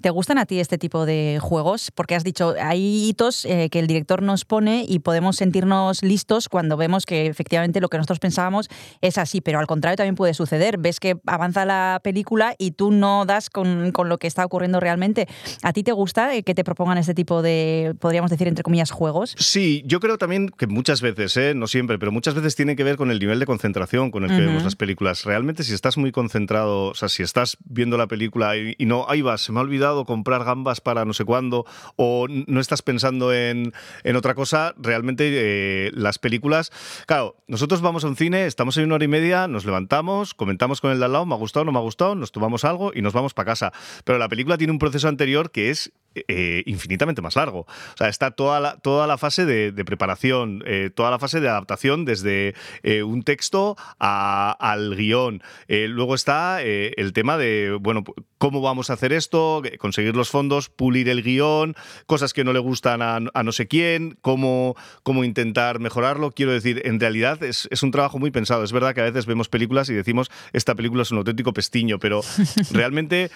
¿Te 0.00 0.08
gustan 0.08 0.38
a 0.38 0.46
ti 0.46 0.58
este 0.58 0.78
tipo 0.78 1.04
de 1.04 1.38
juegos? 1.38 1.90
Porque 1.94 2.14
has 2.14 2.24
dicho, 2.24 2.54
hay 2.58 3.06
hitos 3.06 3.44
eh, 3.44 3.68
que 3.70 3.78
el 3.78 3.86
director 3.86 4.22
nos 4.22 4.46
pone 4.46 4.86
y 4.88 5.00
podemos 5.00 5.36
sentirnos 5.36 6.02
listos 6.02 6.48
cuando 6.48 6.78
vemos 6.78 7.04
que 7.04 7.26
efectivamente 7.26 7.80
lo 7.82 7.90
que 7.90 7.98
nosotros 7.98 8.20
pensábamos 8.20 8.70
es 9.02 9.18
así, 9.18 9.42
pero 9.42 9.58
al 9.58 9.66
contrario 9.66 9.98
también 9.98 10.14
puede 10.14 10.32
suceder. 10.32 10.78
Ves 10.78 10.98
que 10.98 11.18
avanza 11.26 11.66
la 11.66 12.00
película 12.02 12.54
y 12.56 12.70
tú 12.70 12.90
no 12.90 13.26
das 13.26 13.50
con, 13.50 13.92
con 13.92 14.08
lo 14.08 14.18
que 14.18 14.28
está 14.28 14.46
ocurriendo 14.46 14.80
realmente. 14.80 15.28
¿A 15.62 15.74
ti 15.74 15.82
te 15.82 15.92
gusta 15.92 16.34
eh, 16.34 16.42
que 16.42 16.54
te 16.54 16.64
propongan 16.64 16.96
este 16.96 17.12
tipo 17.12 17.42
de, 17.42 17.94
podríamos 18.00 18.30
decir, 18.30 18.48
entre 18.48 18.62
comillas, 18.62 18.90
juegos? 18.90 19.34
Sí, 19.38 19.82
yo 19.84 20.00
creo 20.00 20.16
también 20.16 20.48
que 20.48 20.66
muchas 20.66 21.02
veces, 21.02 21.36
¿eh? 21.36 21.52
no 21.54 21.66
siempre, 21.66 21.98
pero 21.98 22.12
muchas 22.12 22.32
veces 22.32 22.56
tiene 22.56 22.76
que 22.76 22.84
ver 22.84 22.96
con 22.96 23.09
el 23.10 23.18
nivel 23.18 23.38
de 23.38 23.46
concentración 23.46 24.10
con 24.10 24.24
el 24.24 24.30
que 24.30 24.36
uh 24.36 24.38
-huh. 24.38 24.46
vemos 24.46 24.64
las 24.64 24.76
películas. 24.76 25.24
Realmente, 25.24 25.62
si 25.64 25.74
estás 25.74 25.96
muy 25.96 26.12
concentrado, 26.12 26.88
o 26.88 26.94
sea, 26.94 27.08
si 27.08 27.22
estás 27.22 27.56
viendo 27.64 27.96
la 27.96 28.06
película 28.06 28.56
y, 28.56 28.74
y, 28.78 28.86
no, 28.86 29.06
ahí 29.08 29.22
vas, 29.22 29.42
se 29.42 29.52
me 29.52 29.58
ha 29.58 29.62
olvidado 29.62 30.04
comprar 30.04 30.44
gambas 30.44 30.80
para 30.80 31.04
no 31.04 31.12
sé 31.12 31.24
cuándo, 31.24 31.66
o 31.96 32.26
no 32.28 32.60
estás 32.60 32.82
pensando 32.82 33.32
en, 33.32 33.72
en 34.04 34.16
otra 34.16 34.34
cosa, 34.34 34.74
realmente 34.78 35.30
eh, 35.30 35.90
las 35.94 36.18
películas. 36.18 36.72
Claro, 37.06 37.36
nosotros 37.46 37.80
vamos 37.80 38.04
a 38.04 38.08
un 38.08 38.16
cine, 38.16 38.46
estamos 38.46 38.76
en 38.76 38.84
una 38.84 38.96
hora 38.96 39.04
y 39.04 39.08
media, 39.08 39.48
nos 39.48 39.64
levantamos, 39.64 40.34
comentamos 40.34 40.80
con 40.80 40.90
el 40.90 40.98
de 40.98 41.04
al 41.04 41.12
lado, 41.12 41.26
me 41.26 41.34
ha 41.34 41.38
gustado, 41.38 41.64
no 41.64 41.72
me 41.72 41.78
ha 41.78 41.82
gustado, 41.82 42.14
nos 42.14 42.32
tomamos 42.32 42.64
algo 42.64 42.92
y 42.94 43.02
nos 43.02 43.12
vamos 43.12 43.34
para 43.34 43.46
casa. 43.46 43.72
Pero 44.04 44.18
la 44.18 44.28
película 44.28 44.56
tiene 44.58 44.72
un 44.72 44.78
proceso 44.78 45.08
anterior 45.08 45.50
que 45.50 45.70
es 45.70 45.92
eh, 46.16 46.64
infinitamente 46.66 47.22
más 47.22 47.36
largo. 47.36 47.60
O 47.60 47.96
sea, 47.96 48.08
está 48.08 48.32
toda 48.32 48.58
la, 48.58 48.76
toda 48.78 49.06
la 49.06 49.16
fase 49.16 49.46
de, 49.46 49.70
de 49.70 49.84
preparación, 49.84 50.64
eh, 50.66 50.90
toda 50.92 51.08
la 51.08 51.20
fase 51.20 51.38
de 51.38 51.48
adaptación 51.48 52.04
desde 52.04 52.56
eh, 52.82 53.04
un 53.04 53.22
texto 53.22 53.76
a, 54.00 54.50
al 54.58 54.96
guion. 54.96 55.40
Luego 55.68 56.16
está 56.16 56.62
el 56.62 57.12
tema 57.12 57.36
de, 57.36 57.78
bueno, 57.80 58.02
cómo 58.38 58.60
vamos 58.60 58.90
a 58.90 58.94
hacer 58.94 59.12
esto, 59.12 59.62
conseguir 59.78 60.16
los 60.16 60.30
fondos, 60.30 60.68
pulir 60.68 61.08
el 61.08 61.22
guion, 61.22 61.76
cosas 62.06 62.32
que 62.32 62.42
no 62.42 62.52
le 62.52 62.58
gustan 62.58 63.02
a, 63.02 63.20
a 63.32 63.42
no 63.42 63.52
sé 63.52 63.68
quién, 63.68 64.18
cómo, 64.20 64.74
cómo, 65.04 65.22
intentar 65.22 65.78
mejorarlo. 65.78 66.32
Quiero 66.32 66.52
decir, 66.52 66.82
en 66.84 66.98
realidad 66.98 67.42
es, 67.44 67.68
es, 67.70 67.82
un 67.82 67.92
trabajo 67.92 68.18
muy 68.18 68.30
pensado. 68.32 68.64
Es 68.64 68.72
verdad 68.72 68.94
que 68.94 69.00
a 69.00 69.04
veces 69.04 69.26
vemos 69.26 69.48
películas 69.48 69.88
y 69.90 69.94
decimos, 69.94 70.30
esta 70.52 70.74
película 70.74 71.02
es 71.02 71.10
un 71.12 71.18
auténtico 71.18 71.52
pestiño, 71.52 71.98
pero 71.98 72.22
realmente 72.72 73.30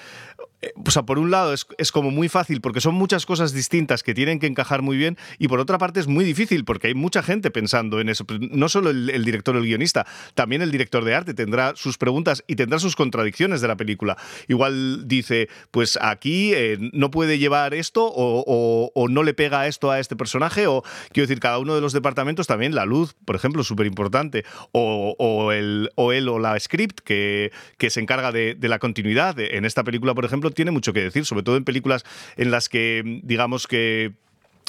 o 0.87 0.91
sea, 0.91 1.03
por 1.03 1.19
un 1.19 1.31
lado 1.31 1.53
es, 1.53 1.67
es, 1.79 1.93
como 1.93 2.11
muy 2.11 2.29
fácil 2.29 2.61
porque 2.65 2.81
son 2.81 2.95
muchas 2.95 3.27
cosas 3.27 3.53
distintas 3.53 4.03
que 4.03 4.15
tienen 4.15 4.41
que 4.41 4.47
encajar 4.47 4.81
muy 4.81 4.97
bien 4.97 5.19
y 5.39 5.49
por 5.49 5.61
otra 5.61 5.77
parte 5.77 6.01
es 6.01 6.07
muy 6.07 6.25
difícil 6.25 6.65
porque 6.65 6.87
hay 6.87 6.95
mucha 6.95 7.23
gente 7.23 7.51
pensando 7.51 8.01
en 8.01 8.09
eso. 8.09 8.25
No 8.41 8.71
solo 8.71 8.89
el, 8.89 9.23
director 9.23 9.55
o 9.55 9.59
el 9.59 9.67
guionista, 9.67 10.07
también 10.35 10.63
el 10.63 10.71
director 10.71 11.05
de 11.05 11.15
arte 11.15 11.35
tendrá 11.35 11.77
sus 11.77 11.99
preguntas 11.99 12.43
y 12.47 12.57
tendrá 12.57 12.79
sus 12.79 12.97
contradicciones 12.97 13.61
de 13.61 13.69
la 13.69 13.77
película. 13.77 14.17
Igual 14.49 15.07
dice, 15.07 15.51
pues 15.73 15.99
aquí 16.01 16.55
eh, 16.55 16.79
no 16.95 17.11
puede 17.11 17.39
llevar 17.39 17.75
esto 17.75 18.11
o, 18.11 19.09
no 19.11 19.23
le 19.25 19.35
pega 19.35 19.67
esto 19.67 19.91
a 19.91 20.01
este 20.01 20.17
personaje 20.17 20.67
o 20.67 20.83
quiero 21.13 21.27
decir, 21.27 21.41
cada 21.41 21.59
uno 21.59 21.75
de 21.75 21.83
los 21.83 21.93
departamentos 21.93 22.47
también, 22.47 22.75
la 22.75 22.87
luz, 22.87 23.15
por 23.27 23.37
ejemplo, 23.37 23.63
súper 23.63 23.87
importante, 23.87 24.43
o, 24.73 25.15
o, 25.19 25.53
él 25.53 25.91
o 25.97 26.39
la 26.39 26.59
script 26.59 27.01
que, 27.01 27.53
que 27.77 27.91
se 27.91 28.01
encarga 28.01 28.33
de, 28.33 28.55
de 28.55 28.69
la 28.71 28.79
continuidad. 28.79 29.39
En 29.39 29.67
esta 29.67 29.85
película, 29.85 30.15
por 30.15 30.25
ejemplo, 30.25 30.51
tiene 30.51 30.71
mucho 30.71 30.95
que 30.95 31.03
decir, 31.03 31.27
sobre 31.27 31.43
todo 31.43 31.59
en 31.59 31.65
películas 31.65 32.07
en 32.39 32.54
las 32.55 32.69
que, 32.69 33.03
digamos 33.25 33.67
que 33.67 34.13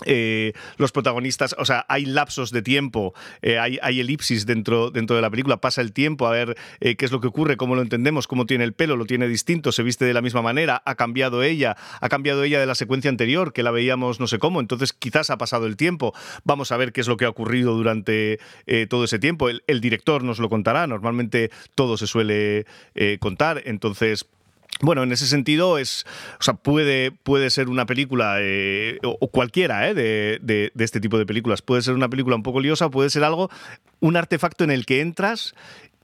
eh, 0.06 0.52
los 0.78 0.92
protagonistas, 0.92 1.56
o 1.58 1.64
sea, 1.64 1.86
hay 1.88 2.06
lapsos 2.06 2.52
de 2.52 2.62
tiempo, 2.62 3.14
eh, 3.42 3.60
hay, 3.60 4.00
elipsis 4.00 4.46
dentro, 4.46 4.92
dentro 4.92 5.16
de 5.16 5.22
la 5.22 5.30
película, 5.30 5.58
pasa 5.58 5.80
el 5.80 5.94
tiempo 5.94 6.28
a 6.28 6.32
ver 6.32 6.58
eh, 6.82 6.98
qué 6.98 7.06
es 7.06 7.14
lo 7.14 7.22
que 7.22 7.28
ocurre, 7.28 7.56
cómo 7.56 7.76
lo 7.76 7.82
entendemos, 7.82 8.28
cómo 8.28 8.46
tiene 8.46 8.66
el 8.66 8.74
pelo, 8.74 8.98
lo 8.98 9.06
tiene 9.06 9.28
distinto, 9.30 9.72
se 9.72 9.84
viste 9.84 10.04
de 10.04 10.14
la 10.14 10.22
misma 10.22 10.42
manera, 10.42 10.82
ha 10.86 10.96
cambiado 10.96 11.44
ella, 11.44 11.78
ha 12.02 12.10
cambiado 12.10 12.44
ella 12.44 12.60
de 12.60 12.66
la 12.66 12.76
secuencia 12.76 13.10
anterior, 13.10 13.54
que 13.54 13.64
la 13.64 13.72
veíamos 13.72 14.20
no 14.20 14.28
sé 14.28 14.38
cómo, 14.38 14.60
entonces 14.60 14.92
quizás 14.92 15.30
ha 15.30 15.38
pasado 15.38 15.66
el 15.66 15.78
tiempo, 15.78 16.14
vamos 16.44 16.74
a 16.74 16.78
ver 16.78 16.92
qué 16.92 17.00
es 17.00 17.08
lo 17.08 17.16
que 17.16 17.24
ha 17.24 17.30
ocurrido 17.30 17.74
durante 17.74 18.40
todo 18.90 19.06
ese 19.06 19.20
tiempo, 19.20 19.48
el, 19.50 19.82
director 19.82 20.24
nos 20.24 20.40
lo 20.40 20.50
contará, 20.50 20.88
normalmente 20.88 21.52
todo 21.76 21.96
se 21.96 22.08
suele 22.08 22.66
contar, 23.20 23.62
entonces 23.66 24.26
Bueno, 24.82 25.04
en 25.04 25.12
ese 25.14 25.26
sentido 25.26 25.78
es, 25.78 26.06
o 26.40 26.44
sea, 26.44 26.54
puede, 26.56 27.12
puede 27.12 27.50
ser 27.50 27.70
una 27.70 27.86
película 27.86 28.38
eh, 28.42 29.00
o, 29.04 29.28
cualquiera 29.30 29.90
eh, 29.90 29.94
de, 29.94 30.40
de- 30.42 30.72
de 30.74 30.84
este 30.84 31.00
tipo 31.00 31.18
de 31.18 31.26
películas. 31.26 31.62
Puede 31.62 31.82
ser 31.82 31.94
una 31.94 32.10
película 32.10 32.36
un 32.36 32.44
poco 32.44 32.60
liosa, 32.60 32.90
puede 32.90 33.10
ser 33.10 33.24
algo, 33.24 33.50
un 34.02 34.18
artefacto 34.18 34.64
en 34.66 34.72
el 34.72 34.86
que 34.86 35.00
entras 35.00 35.56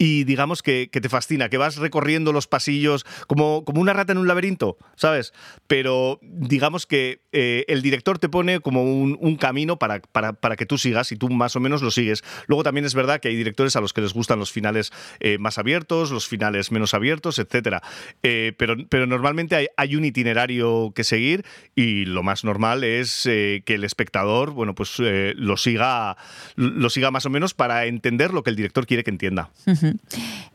y 0.02 0.24
digamos 0.24 0.64
que, 0.64 0.90
te 0.92 1.10
fascina, 1.10 1.48
que 1.48 1.60
vas 1.60 1.76
recorriendo 1.76 2.34
los 2.34 2.48
pasillos 2.48 3.06
como, 3.28 3.64
como 3.64 3.82
una 3.82 3.94
rata 3.94 4.12
en 4.14 4.18
un 4.18 4.28
laberinto, 4.28 4.76
¿sabes? 4.96 5.32
Pero 5.68 6.18
digamos 6.24 6.88
que 6.88 7.22
eh, 7.32 7.66
el 7.68 7.84
director 7.84 8.18
te 8.18 8.28
pone 8.28 8.62
como 8.62 8.82
un, 8.82 9.36
camino 9.36 9.78
para, 9.78 10.00
para, 10.00 10.34
para 10.34 10.56
que 10.56 10.66
tú 10.66 10.80
sigas 10.80 11.12
y 11.12 11.18
tú 11.18 11.30
más 11.30 11.56
o 11.56 11.60
menos 11.60 11.84
lo 11.84 11.92
sigues. 11.92 12.24
Luego 12.48 12.64
también 12.64 12.86
es 12.86 12.96
verdad 12.96 13.20
que 13.20 13.28
hay 13.28 13.36
directores 13.36 13.76
a 13.76 13.82
los 13.82 13.94
que 13.94 14.02
les 14.02 14.12
gustan 14.12 14.40
los 14.40 14.52
finales 14.52 14.92
eh, 15.20 15.38
más 15.38 15.60
abiertos, 15.60 16.10
los 16.10 16.28
finales 16.28 16.72
menos 16.72 16.96
abiertos, 16.96 17.38
etcétera. 17.38 17.84
Eh, 18.24 18.54
pero, 18.58 18.76
pero 18.90 19.06
normalmente 19.06 19.70
hay, 19.78 19.96
un 19.96 20.06
itinerario 20.06 20.94
que 20.96 21.04
seguir 21.04 21.46
y 21.76 22.06
lo 22.06 22.24
más 22.24 22.44
normal 22.44 22.84
es 22.84 23.28
eh, 23.28 23.62
que 23.68 23.76
el 23.76 23.84
espectador, 23.84 24.50
bueno, 24.50 24.74
pues 24.74 24.98
lo 24.98 25.58
siga, 25.58 26.18
lo 26.56 26.90
siga 26.90 27.12
más 27.12 27.28
o 27.28 27.30
menos 27.30 27.54
para 27.54 27.86
entender 27.86 28.34
lo 28.34 28.42
que 28.42 28.50
el 28.50 28.56
director 28.56 28.88
quiere 28.88 29.04
que 29.04 29.12
entienda. 29.12 29.52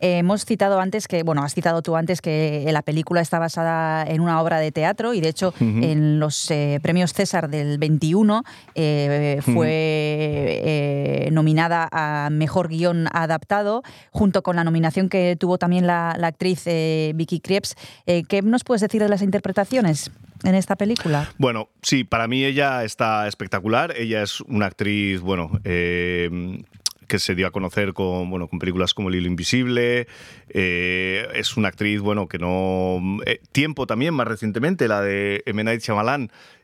Eh, 0.00 0.18
hemos 0.18 0.44
citado 0.44 0.80
antes 0.80 1.08
que, 1.08 1.22
bueno, 1.22 1.42
has 1.42 1.54
citado 1.54 1.82
tú 1.82 1.96
antes 1.96 2.20
que 2.20 2.68
la 2.70 2.82
película 2.82 3.20
está 3.20 3.38
basada 3.38 4.04
en 4.04 4.20
una 4.20 4.40
obra 4.40 4.58
de 4.58 4.72
teatro 4.72 5.14
y 5.14 5.20
de 5.20 5.28
hecho 5.28 5.54
en 5.60 6.20
los 6.20 6.50
eh, 6.50 6.78
premios 6.82 7.12
César 7.12 7.48
del 7.48 7.78
21 7.78 8.42
eh, 8.74 9.40
fue 9.42 9.68
eh, 9.70 11.28
nominada 11.32 11.88
a 11.90 12.28
Mejor 12.30 12.68
Guión 12.68 13.08
Adaptado 13.12 13.82
junto 14.10 14.42
con 14.42 14.56
la 14.56 14.64
nominación 14.64 15.08
que 15.08 15.36
tuvo 15.36 15.58
también 15.58 15.86
la, 15.86 16.16
la 16.18 16.28
actriz 16.28 16.62
eh, 16.66 17.12
Vicky 17.14 17.40
Krieps. 17.40 17.74
Eh, 18.06 18.24
¿Qué 18.28 18.42
nos 18.42 18.64
puedes 18.64 18.80
decir 18.82 19.02
de 19.02 19.08
las 19.08 19.22
interpretaciones 19.22 20.10
en 20.44 20.54
esta 20.54 20.76
película? 20.76 21.30
Bueno, 21.38 21.68
sí, 21.82 22.04
para 22.04 22.28
mí 22.28 22.44
ella 22.44 22.84
está 22.84 23.26
espectacular. 23.26 23.94
Ella 23.96 24.22
es 24.22 24.40
una 24.42 24.66
actriz, 24.66 25.20
bueno, 25.20 25.50
eh, 25.64 26.62
que 27.06 27.18
se 27.18 27.34
dio 27.34 27.46
a 27.46 27.50
conocer 27.50 27.92
con, 27.92 28.28
bueno, 28.30 28.48
con 28.48 28.58
películas 28.58 28.94
como 28.94 29.08
El 29.08 29.16
Hilo 29.16 29.28
Invisible. 29.28 30.06
Eh, 30.48 31.26
es 31.34 31.56
una 31.56 31.68
actriz, 31.68 32.00
bueno, 32.00 32.28
que 32.28 32.38
no... 32.38 33.00
eh, 33.26 33.40
tiempo 33.52 33.86
también, 33.86 34.14
más 34.14 34.28
recientemente, 34.28 34.88
la 34.88 35.00
de 35.00 35.42
M. 35.46 35.62
Night 35.64 35.82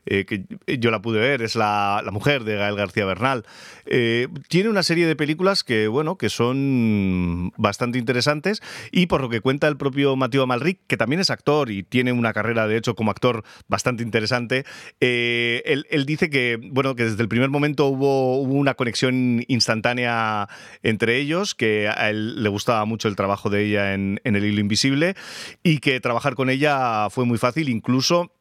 eh, 0.05 0.25
que 0.25 0.45
yo 0.79 0.91
la 0.91 1.01
pude 1.01 1.19
ver, 1.19 1.41
es 1.41 1.55
la, 1.55 2.01
la 2.03 2.11
mujer 2.11 2.43
de 2.43 2.55
Gael 2.55 2.75
García 2.75 3.05
Bernal. 3.05 3.45
Eh, 3.85 4.27
tiene 4.49 4.69
una 4.69 4.83
serie 4.83 5.07
de 5.07 5.15
películas 5.15 5.63
que, 5.63 5.87
bueno, 5.87 6.17
que 6.17 6.29
son 6.29 7.51
bastante 7.57 7.97
interesantes 7.99 8.61
y 8.91 9.07
por 9.07 9.21
lo 9.21 9.29
que 9.29 9.41
cuenta 9.41 9.67
el 9.67 9.77
propio 9.77 10.15
Mateo 10.15 10.43
Amalric, 10.43 10.79
que 10.87 10.97
también 10.97 11.19
es 11.19 11.29
actor 11.29 11.71
y 11.71 11.83
tiene 11.83 12.11
una 12.11 12.33
carrera, 12.33 12.67
de 12.67 12.77
hecho, 12.77 12.95
como 12.95 13.11
actor 13.11 13.43
bastante 13.67 14.03
interesante, 14.03 14.65
eh, 14.99 15.61
él, 15.65 15.85
él 15.89 16.05
dice 16.05 16.29
que, 16.29 16.59
bueno, 16.61 16.95
que 16.95 17.05
desde 17.05 17.21
el 17.21 17.29
primer 17.29 17.49
momento 17.49 17.87
hubo, 17.87 18.41
una 18.43 18.75
conexión 18.75 19.43
instantánea 19.47 20.47
entre 20.83 21.17
ellos, 21.17 21.55
que 21.55 21.87
a 21.87 22.09
él 22.09 22.43
le 22.43 22.49
gustaba 22.49 22.85
mucho 22.85 23.07
el 23.07 23.15
trabajo 23.15 23.49
de 23.49 23.65
ella 23.65 23.93
en 23.93 24.19
El 24.23 24.43
Hilo 24.43 24.59
Invisible 24.59 25.15
y 25.63 25.79
que 25.79 25.99
trabajar 25.99 26.35
con 26.35 26.49
ella 26.49 27.09
fue 27.09 27.25
muy 27.25 27.37
fácil, 27.37 27.69
incluso 27.69 28.31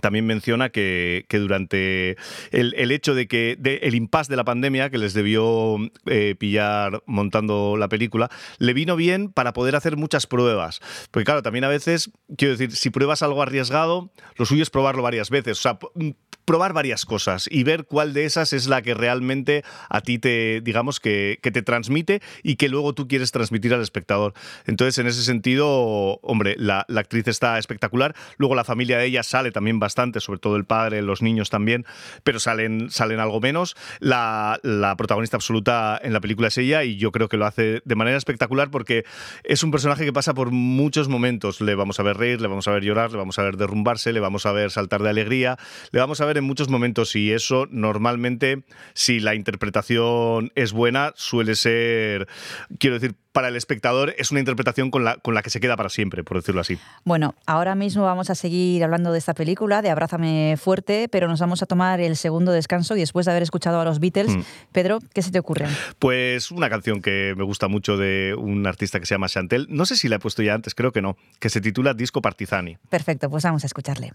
también 0.00 0.26
menciona 0.26 0.70
que, 0.70 1.26
durante 1.30 2.16
el, 2.50 2.90
hecho 2.90 3.14
de 3.14 3.26
que 3.26 3.58
el 3.82 3.94
impasse 3.94 4.30
de 4.30 4.36
la 4.36 4.44
pandemia 4.44 4.90
que 4.90 4.98
les 4.98 5.14
debió 5.14 5.76
eh, 6.06 6.34
pillar 6.38 7.02
montando 7.06 7.76
la 7.76 7.88
película, 7.88 8.30
le 8.58 8.74
vino 8.74 8.96
bien 8.96 9.30
para 9.30 9.52
poder 9.52 9.76
hacer 9.76 9.96
muchas 9.96 10.26
pruebas. 10.26 10.80
Porque 11.10 11.24
claro, 11.24 11.42
también 11.42 11.64
a 11.64 11.68
veces, 11.68 12.10
quiero 12.36 12.56
decir, 12.56 12.72
si 12.72 12.90
pruebas 12.90 13.22
algo 13.22 13.42
arriesgado, 13.42 14.10
lo 14.36 14.46
suyo 14.46 14.62
es 14.62 14.70
probarlo 14.70 15.02
varias 15.02 15.30
veces. 15.30 15.58
O 15.58 15.62
sea, 15.62 15.78
probar 16.44 16.72
varias 16.72 17.04
cosas 17.04 17.48
y 17.50 17.64
ver 17.64 17.84
cuál 17.84 18.12
de 18.12 18.24
esas 18.24 18.52
es 18.52 18.66
la 18.66 18.82
que 18.82 18.94
realmente 18.94 19.64
a 19.88 20.00
ti 20.00 20.18
te, 20.18 20.60
digamos, 20.60 21.00
que, 21.00 21.38
te 21.42 21.62
transmite 21.62 22.20
y 22.42 22.56
que 22.56 22.68
luego 22.68 22.94
tú 22.94 23.08
quieres 23.08 23.30
transmitir 23.32 23.74
al 23.74 23.82
espectador. 23.82 24.34
Entonces, 24.66 24.98
en 24.98 25.06
ese 25.06 25.22
sentido, 25.22 26.18
hombre, 26.22 26.56
la, 26.58 26.86
actriz 26.96 27.28
está 27.28 27.58
espectacular. 27.58 28.14
Luego 28.38 28.54
la 28.54 28.64
familia 28.64 28.98
de 28.98 29.06
ella 29.06 29.22
sale 29.22 29.50
también 29.52 29.78
bastante, 29.78 30.20
sobre 30.20 30.38
todo 30.38 30.56
el 30.56 30.64
padre, 30.64 31.02
los 31.02 31.22
niños 31.22 31.50
también, 31.50 31.84
pero 32.22 32.40
salen, 32.40 32.90
salen 32.90 33.20
algo 33.20 33.40
menos. 33.40 33.76
La 34.00 34.94
protagonista 34.96 35.36
absoluta 35.36 36.00
en 36.02 36.12
la 36.12 36.20
película 36.20 36.48
es 36.48 36.58
ella 36.58 36.84
y 36.84 36.96
yo 36.96 37.12
creo 37.12 37.28
que 37.28 37.36
lo 37.36 37.46
hace 37.46 37.82
de 37.84 37.94
manera 37.94 38.16
espectacular 38.16 38.70
porque 38.70 39.04
es 39.44 39.62
un 39.62 39.70
personaje 39.70 40.04
que 40.04 40.12
pasa 40.12 40.34
por 40.34 40.50
muchos 40.50 41.08
momentos. 41.08 41.60
Le 41.60 41.74
vamos 41.74 42.00
a 42.00 42.02
ver 42.02 42.16
reír, 42.16 42.40
le 42.40 42.48
vamos 42.48 42.68
a 42.68 42.72
ver 42.72 42.82
llorar, 42.82 43.12
le 43.12 43.18
vamos 43.18 43.38
a 43.38 43.42
ver 43.42 43.56
derrumbarse, 43.56 44.12
le 44.12 44.20
vamos 44.20 44.46
a 44.46 44.52
ver 44.52 44.70
saltar 44.70 45.02
de 45.02 45.10
alegría, 45.10 45.58
le 45.90 46.00
vamos 46.00 46.20
a 46.20 46.26
ver 46.26 46.33
en 46.38 46.44
muchos 46.44 46.68
momentos 46.68 47.16
y 47.16 47.32
eso 47.32 47.66
normalmente, 47.70 48.64
si 48.92 49.20
la 49.20 49.34
interpretación 49.34 50.52
es 50.54 50.72
buena, 50.72 51.12
suele 51.16 51.54
ser, 51.54 52.28
quiero 52.78 52.98
decir, 52.98 53.14
para 53.32 53.48
el 53.48 53.56
espectador 53.56 54.14
es 54.16 54.30
una 54.30 54.38
interpretación 54.38 54.92
con 54.92 55.02
la, 55.02 55.16
con 55.16 55.34
la 55.34 55.42
que 55.42 55.50
se 55.50 55.58
queda 55.58 55.76
para 55.76 55.88
siempre, 55.88 56.22
por 56.22 56.36
decirlo 56.36 56.60
así. 56.60 56.78
Bueno, 57.04 57.34
ahora 57.46 57.74
mismo 57.74 58.04
vamos 58.04 58.30
a 58.30 58.36
seguir 58.36 58.84
hablando 58.84 59.10
de 59.10 59.18
esta 59.18 59.34
película, 59.34 59.82
de 59.82 59.90
Abrázame 59.90 60.56
fuerte, 60.56 61.08
pero 61.10 61.26
nos 61.26 61.40
vamos 61.40 61.60
a 61.60 61.66
tomar 61.66 62.00
el 62.00 62.16
segundo 62.16 62.52
descanso 62.52 62.96
y 62.96 63.00
después 63.00 63.26
de 63.26 63.32
haber 63.32 63.42
escuchado 63.42 63.80
a 63.80 63.84
los 63.84 63.98
Beatles, 64.00 64.34
Mm. 64.34 64.42
Pedro, 64.72 65.00
¿qué 65.12 65.22
se 65.22 65.30
te 65.30 65.38
ocurre? 65.38 65.66
Pues 65.98 66.50
una 66.50 66.70
canción 66.70 67.02
que 67.02 67.34
me 67.36 67.44
gusta 67.44 67.68
mucho 67.68 67.96
de 67.96 68.34
un 68.38 68.66
artista 68.66 69.00
que 69.00 69.06
se 69.06 69.14
llama 69.14 69.28
Chantel, 69.28 69.66
no 69.68 69.84
sé 69.86 69.96
si 69.96 70.08
la 70.08 70.16
he 70.16 70.18
puesto 70.18 70.42
ya 70.42 70.54
antes, 70.54 70.74
creo 70.74 70.92
que 70.92 71.02
no, 71.02 71.16
que 71.40 71.50
se 71.50 71.60
titula 71.60 71.94
Disco 71.94 72.22
Partizani. 72.22 72.78
Perfecto, 72.88 73.28
pues 73.30 73.44
vamos 73.44 73.64
a 73.64 73.66
escucharle. 73.66 74.12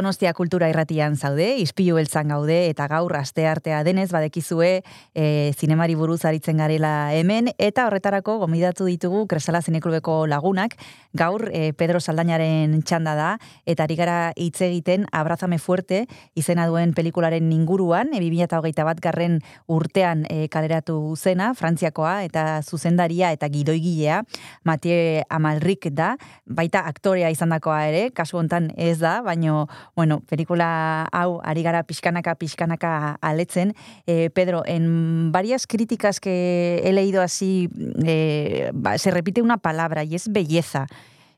Donostia 0.00 0.30
kultura 0.32 0.64
irratian 0.72 1.12
zaude, 1.20 1.58
ispilu 1.60 1.98
beltzan 1.98 2.30
gaude, 2.32 2.54
eta 2.70 2.86
gaur 2.88 3.12
aste 3.18 3.44
artea 3.44 3.82
denez 3.84 4.06
badekizue 4.08 4.68
e, 5.12 5.24
zinemari 5.52 5.92
buruz 5.92 6.22
aritzen 6.24 6.56
garela 6.56 7.12
hemen, 7.12 7.50
eta 7.60 7.84
horretarako 7.84 8.38
gomidatu 8.40 8.86
ditugu 8.88 9.26
Kresala 9.28 9.60
Zineklubeko 9.60 10.14
lagunak, 10.24 10.78
gaur 11.12 11.50
e, 11.52 11.74
Pedro 11.76 12.00
Saldañaren 12.00 12.78
txanda 12.80 13.12
da, 13.18 13.26
eta 13.68 13.84
ari 13.84 13.98
gara 13.98 14.14
hitz 14.40 14.62
egiten 14.64 15.04
Abrazame 15.12 15.58
Fuerte 15.60 16.06
izena 16.32 16.64
duen 16.70 16.96
pelikularen 16.96 17.52
inguruan, 17.52 18.14
e, 18.16 18.22
2008 18.24 18.88
bat 18.88 19.04
garren 19.04 19.36
urtean 19.68 20.24
e, 20.32 20.48
kaleratu 20.48 20.96
zena, 21.20 21.50
Frantziakoa, 21.52 22.22
eta 22.24 22.62
zuzendaria 22.64 23.34
eta 23.36 23.52
gidoigilea, 23.52 24.22
Mathieu 24.64 25.20
Amalrik 25.28 25.90
da, 25.92 26.14
baita 26.48 26.86
aktorea 26.88 27.28
izandakoa 27.36 27.82
ere, 27.92 28.08
kasu 28.16 28.40
hontan 28.40 28.72
ez 28.80 28.96
da, 29.04 29.18
baino, 29.28 29.66
bueno, 29.94 30.20
pelikula 30.28 31.08
hau 31.12 31.40
ari 31.44 31.62
gara 31.62 31.82
pixkanaka, 31.82 32.34
pixkanaka 32.34 33.18
aletzen. 33.20 33.74
Eh, 34.06 34.30
Pedro, 34.30 34.62
en 34.66 35.32
varias 35.32 35.66
críticas 35.66 36.20
que 36.20 36.80
he 36.84 36.92
leído 36.92 37.22
así, 37.22 37.68
eh, 38.04 38.72
se 38.96 39.10
repite 39.10 39.42
una 39.42 39.58
palabra 39.58 40.04
y 40.04 40.14
es 40.14 40.28
belleza. 40.30 40.86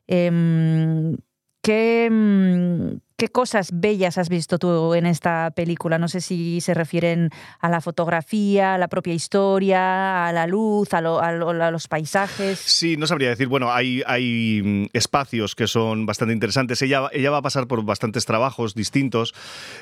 Em, 0.07 1.17
¿qué, 1.63 2.09
mm, 2.11 3.01
¿Qué 3.23 3.29
cosas 3.29 3.71
bellas 3.73 4.19
has 4.19 4.29
visto 4.29 4.59
tú 4.59 4.95
en 4.95 5.07
esta 5.07 5.53
película? 5.55 5.97
No 5.97 6.09
sé 6.09 6.21
si 6.21 6.61
se 6.61 6.75
refieren 6.75 7.31
a 7.61 7.69
la 7.69 7.81
fotografía, 7.81 8.75
a 8.75 8.79
la 8.79 8.89
propia 8.89 9.15
historia, 9.15 10.27
a 10.27 10.33
la 10.33 10.49
luz, 10.49 10.93
a, 10.93 11.01
lo- 11.01 11.21
a 11.21 11.31
lo- 11.31 11.51
a 11.51 11.71
los 11.71 11.87
paisajes. 11.87 12.59
Sí, 12.59 12.97
no 12.97 13.07
sabría 13.07 13.29
decir. 13.29 13.47
Bueno, 13.47 13.71
hay, 13.73 14.03
hay 14.09 14.61
mm, 14.65 14.87
espacios 14.93 15.55
que 15.55 15.69
son 15.69 16.05
bastante 16.05 16.35
interesantes. 16.35 16.83
Ella, 16.83 17.11
ella 17.13 17.31
va 17.31 17.37
a 17.37 17.43
pasar 17.43 17.69
por 17.69 17.85
bastantes 17.85 18.25
trabajos 18.27 18.75
distintos. 18.75 19.35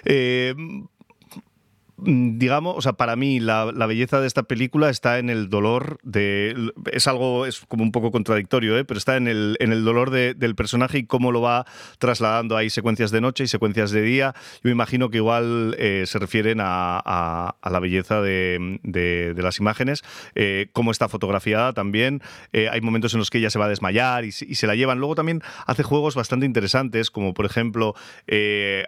Eh, 0.04 0.54
digamos, 2.04 2.74
o 2.76 2.80
sea, 2.82 2.92
para 2.94 3.16
mí 3.16 3.40
la, 3.40 3.64
belleza 3.86 4.20
de 4.20 4.26
esta 4.26 4.42
película 4.44 4.90
está 4.90 5.18
en 5.18 5.30
el 5.30 5.48
dolor 5.50 5.98
de... 6.02 6.72
Es 6.92 7.06
algo, 7.08 7.46
es 7.46 7.60
como 7.68 7.82
un 7.82 7.92
poco 7.92 8.10
contradictorio, 8.10 8.78
¿eh? 8.78 8.84
pero 8.84 8.98
está 8.98 9.16
en 9.16 9.28
el, 9.28 9.56
en 9.60 9.72
el 9.72 9.84
dolor 9.84 10.10
de- 10.10 10.34
del 10.34 10.54
personaje 10.54 10.98
y 10.98 11.06
cómo 11.06 11.32
lo 11.32 11.40
va 11.40 11.66
trasladando. 11.98 12.56
Hay 12.56 12.70
secuencias 12.70 13.10
de 13.10 13.20
noche 13.20 13.44
y 13.44 13.48
secuencias 13.48 13.90
de 13.90 14.02
día. 14.02 14.34
Yo 14.56 14.60
me 14.64 14.70
imagino 14.72 15.10
que 15.10 15.18
igual 15.18 15.74
eh, 15.78 16.04
se 16.06 16.18
refieren 16.18 16.58
a, 16.60 17.00
a- 17.04 17.70
la 17.70 17.78
belleza 17.80 18.20
de, 18.22 18.78
de- 18.82 19.34
las 19.42 19.58
imágenes, 19.58 20.02
eh, 20.34 20.68
cómo 20.72 20.90
está 20.90 21.08
fotografiada 21.08 21.72
también. 21.72 22.22
Eh, 22.52 22.68
hay 22.70 22.80
momentos 22.80 23.14
en 23.14 23.18
los 23.20 23.30
que 23.30 23.38
ella 23.38 23.50
se 23.50 23.58
va 23.58 23.64
a 23.66 23.68
desmayar 23.68 24.24
y, 24.24 24.32
se- 24.32 24.66
la 24.66 24.74
llevan. 24.74 24.98
Luego 24.98 25.14
también 25.14 25.42
hace 25.66 25.82
juegos 25.82 26.14
bastante 26.14 26.46
interesantes, 26.46 27.10
como 27.10 27.34
por 27.34 27.46
ejemplo, 27.46 27.94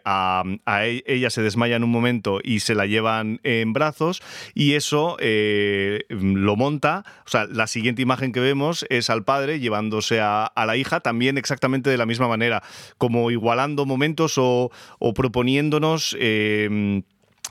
a, 0.04 0.44
e- 0.86 1.02
ella 1.06 1.30
se 1.30 1.42
desmaya 1.42 1.76
en 1.76 1.84
un 1.84 1.90
momento 1.90 2.40
y 2.42 2.60
se 2.60 2.74
la 2.74 2.86
llevan 3.02 3.40
en 3.42 3.72
brazos 3.72 4.22
y 4.54 4.74
eso 4.74 5.16
eh, 5.18 6.04
lo 6.08 6.54
monta. 6.56 7.04
O 7.26 7.30
sea, 7.30 7.46
la 7.46 7.66
siguiente 7.66 8.00
imagen 8.02 8.32
que 8.32 8.40
vemos 8.40 8.86
es 8.90 9.10
al 9.10 9.24
padre 9.24 9.58
llevándose 9.58 10.20
a, 10.20 10.52
la 10.54 10.76
hija 10.76 11.00
también 11.00 11.36
exactamente 11.36 11.90
de 11.90 11.96
la 11.96 12.06
misma 12.06 12.28
manera, 12.28 12.62
como 12.98 13.30
igualando 13.30 13.84
momentos 13.86 14.34
o, 14.36 14.70
proponiéndonos... 15.14 16.16
eh, 16.20 17.02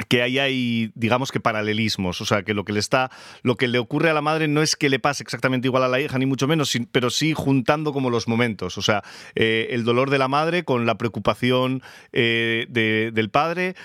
que 0.08 0.24
ahí 0.24 0.40
hay, 0.40 0.92
digamos 0.96 1.32
que 1.32 1.40
paralelismos, 1.40 2.22
o 2.22 2.26
sea, 2.26 2.42
que 2.42 2.56
lo 2.56 2.64
que 2.64 2.74
le 2.74 2.80
está, 2.80 3.12
lo 3.44 3.56
que 3.56 3.68
le 3.68 3.78
ocurre 3.78 4.10
a 4.10 4.14
la 4.14 4.22
madre 4.22 4.48
no 4.48 4.64
es 4.64 4.76
que 4.76 4.90
le 4.90 4.98
pase 5.00 5.22
exactamente 5.22 5.68
igual 5.68 5.84
a 5.84 5.88
la 5.90 6.00
hija, 6.00 6.18
ni 6.18 6.26
mucho 6.26 6.48
menos, 6.48 6.76
pero 6.92 7.10
sí 7.12 7.34
juntando 7.36 7.94
como 7.94 8.10
los 8.10 8.28
momentos, 8.28 8.80
o 8.80 8.82
sea, 8.82 9.04
eh, 9.36 9.68
el 9.72 9.84
dolor 9.84 10.10
de 10.10 10.18
la 10.18 10.28
madre 10.28 10.64
con 10.64 10.86
la 10.88 10.98
preocupación 10.98 11.84
eh, 12.14 12.66
de- 12.70 13.12
del 13.14 13.30
padre, 13.30 13.76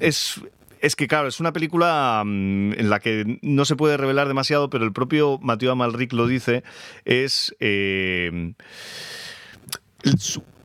es... 0.00 0.40
Es 0.82 0.96
que, 0.96 1.06
claro, 1.08 1.28
es 1.28 1.40
una 1.40 1.52
película 1.52 2.22
mm, 2.24 2.72
en 2.72 2.88
la 2.88 3.00
que 3.00 3.38
no 3.42 3.66
se 3.66 3.76
puede 3.76 3.98
revelar 3.98 4.28
demasiado, 4.28 4.70
pero 4.70 4.86
el 4.86 4.94
propio 4.94 5.38
Mathieu 5.42 5.70
Amalric 5.70 6.14
lo 6.14 6.26
dice, 6.26 6.62
es... 7.04 7.54
eh, 7.60 8.54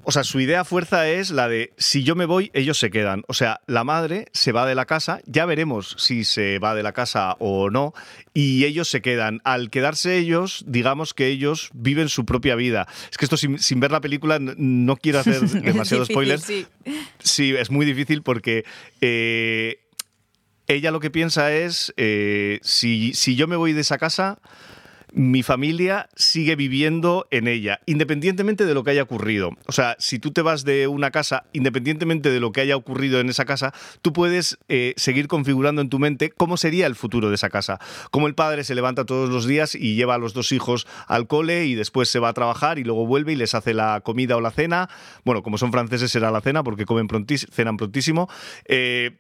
o 0.06 0.12
sea, 0.12 0.24
su 0.24 0.40
idea 0.40 0.64
fuerza 0.64 1.10
es 1.10 1.32
la 1.32 1.48
de 1.48 1.74
si 1.78 2.04
yo 2.04 2.16
me 2.16 2.26
voy, 2.26 2.52
ellos 2.54 2.78
se 2.78 2.92
quedan. 2.92 3.24
O 3.28 3.34
sea, 3.34 3.62
la 3.66 3.84
madre 3.84 4.28
se 4.34 4.52
va 4.52 4.68
de 4.68 4.76
la 4.76 4.86
casa, 4.86 5.20
ya 5.26 5.46
veremos 5.46 5.96
si 5.98 6.24
se 6.24 6.60
va 6.60 6.76
de 6.76 6.84
la 6.84 6.94
casa 6.94 7.36
o 7.40 7.70
no, 7.72 7.94
y 8.34 8.66
ellos 8.66 8.88
se 8.88 9.02
quedan. 9.02 9.42
Al 9.44 9.70
quedarse 9.72 10.18
ellos, 10.18 10.64
digamos 10.68 11.14
que 11.14 11.28
ellos 11.28 11.70
viven 11.74 12.10
su 12.10 12.26
propia 12.26 12.56
vida. 12.56 12.88
Es 13.10 13.18
que 13.18 13.26
esto 13.26 13.36
sin, 13.38 13.58
sin 13.58 13.80
ver 13.80 13.92
la 13.92 14.02
película 14.02 14.38
no 14.40 14.96
quiero 14.96 15.20
hacer 15.20 15.42
demasiado 15.62 16.06
spoiler. 16.06 16.40
sí. 16.40 16.68
Sí, 17.20 17.56
es 17.56 17.72
muy 17.72 17.86
difícil 17.86 18.22
porque 18.22 18.64
eh, 19.02 19.80
ella 20.68 20.92
lo 20.92 21.00
que 21.00 21.10
piensa 21.10 21.52
es, 21.54 21.94
eh, 21.98 22.60
si, 22.62 23.14
si 23.14 23.36
yo 23.36 23.48
me 23.48 23.56
voy 23.56 23.74
de 23.74 23.82
esa 23.82 23.98
casa, 23.98 24.40
mi 25.16 25.44
familia 25.44 26.10
sigue 26.16 26.58
viviendo 26.58 27.26
en 27.32 27.48
ella, 27.48 27.80
independientemente 27.86 28.66
de 28.66 28.74
lo 28.74 28.84
que 28.84 28.92
haya 28.92 29.04
ocurrido. 29.04 29.52
O 29.66 29.72
sea, 29.72 29.96
si 29.98 30.20
tú 30.20 30.32
te 30.32 30.42
vas 30.42 30.66
de 30.66 30.88
una 30.88 31.10
casa, 31.10 31.46
independientemente 31.54 32.30
de 32.30 32.40
lo 32.42 32.52
que 32.52 32.60
haya 32.62 32.76
ocurrido 32.76 33.22
en 33.22 33.30
esa 33.30 33.46
casa, 33.46 33.74
tú 34.02 34.12
puedes 34.12 34.58
eh, 34.68 34.94
seguir 34.98 35.28
configurando 35.30 35.82
en 35.82 35.90
tu 35.90 36.00
mente 36.00 36.32
cómo 36.36 36.58
sería 36.58 36.86
el 36.86 36.96
futuro 36.96 37.30
de 37.30 37.36
esa 37.36 37.50
casa. 37.50 37.80
Cómo 38.12 38.28
el 38.28 38.36
padre 38.36 38.66
se 38.66 38.76
levanta 38.76 39.06
todos 39.06 39.30
los 39.30 39.48
días 39.48 39.74
y 39.74 39.96
lleva 39.96 40.16
a 40.16 40.18
los 40.18 40.34
dos 40.34 40.52
hijos 40.52 40.86
al 41.08 41.28
cole 41.28 41.66
y 41.66 41.76
después 41.76 42.10
se 42.10 42.20
va 42.20 42.30
a 42.30 42.34
trabajar 42.34 42.78
y 42.78 42.84
luego 42.84 43.08
vuelve 43.08 43.32
y 43.32 43.36
les 43.38 43.56
hace 43.56 43.74
la 43.74 44.02
comida 44.02 44.36
o 44.36 44.42
la 44.42 44.52
cena. 44.52 44.90
Bueno, 45.24 45.44
como 45.44 45.58
son 45.58 45.72
franceses 45.72 46.12
será 46.12 46.30
la 46.30 46.42
cena 46.42 46.62
porque 46.62 46.86
comen 46.86 47.08
prontis- 47.08 47.48
cenan 47.52 47.78
prontísimo. 47.78 48.30
Eh, 48.66 49.12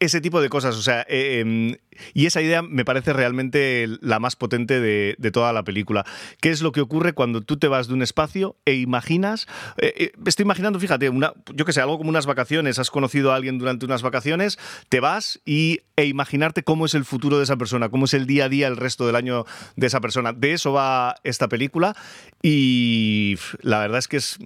ese 0.00 0.20
tipo 0.20 0.40
de 0.40 0.48
cosas, 0.48 0.76
o 0.76 0.82
sea, 0.82 1.04
eh, 1.08 1.40
em, 1.40 1.76
y 2.14 2.26
esa 2.26 2.42
idea 2.42 2.62
me 2.62 2.84
parece 2.84 3.12
realmente 3.12 3.86
la 4.00 4.18
más 4.18 4.36
potente 4.36 4.80
de, 4.80 5.16
toda 5.32 5.52
la 5.52 5.64
película. 5.64 6.04
¿Qué 6.40 6.50
es 6.50 6.62
lo 6.62 6.72
que 6.72 6.80
ocurre 6.80 7.12
cuando 7.14 7.40
tú 7.40 7.56
te 7.58 7.68
vas 7.68 7.88
de 7.88 7.94
un 7.94 8.02
espacio 8.02 8.56
e 8.64 8.74
imaginas? 8.74 9.46
eh, 9.78 9.92
eh, 9.96 10.12
estoy 10.26 10.44
imaginando, 10.44 10.78
fíjate, 10.78 11.08
una, 11.08 11.32
yo 11.54 11.64
que 11.64 11.72
sé, 11.72 11.80
algo 11.80 11.98
como 11.98 12.10
unas 12.10 12.26
vacaciones. 12.26 12.78
Has 12.78 12.90
conocido 12.90 13.32
a 13.32 13.36
alguien 13.36 13.58
durante 13.58 13.86
unas 13.86 14.02
vacaciones, 14.02 14.58
te 14.88 15.00
vas 15.00 15.40
y, 15.44 15.80
e 15.96 16.04
imaginarte 16.06 16.62
cómo 16.62 16.86
es 16.86 16.94
el 16.94 17.04
futuro 17.04 17.38
de 17.38 17.44
esa 17.44 17.56
persona, 17.56 17.88
cómo 17.88 18.04
es 18.04 18.14
el 18.14 18.26
día 18.26 18.44
a 18.44 18.48
día, 18.48 18.68
el 18.68 18.76
resto 18.76 19.06
del 19.06 19.16
año 19.16 19.44
de 19.76 19.86
esa 19.86 20.00
persona. 20.00 20.32
De 20.32 20.52
eso 20.52 20.72
va 20.72 21.16
esta 21.24 21.48
película 21.48 21.96
y 22.42 23.36
la 23.62 23.80
verdad 23.80 23.98
es 23.98 24.06
que 24.08 24.18
es, 24.18 24.38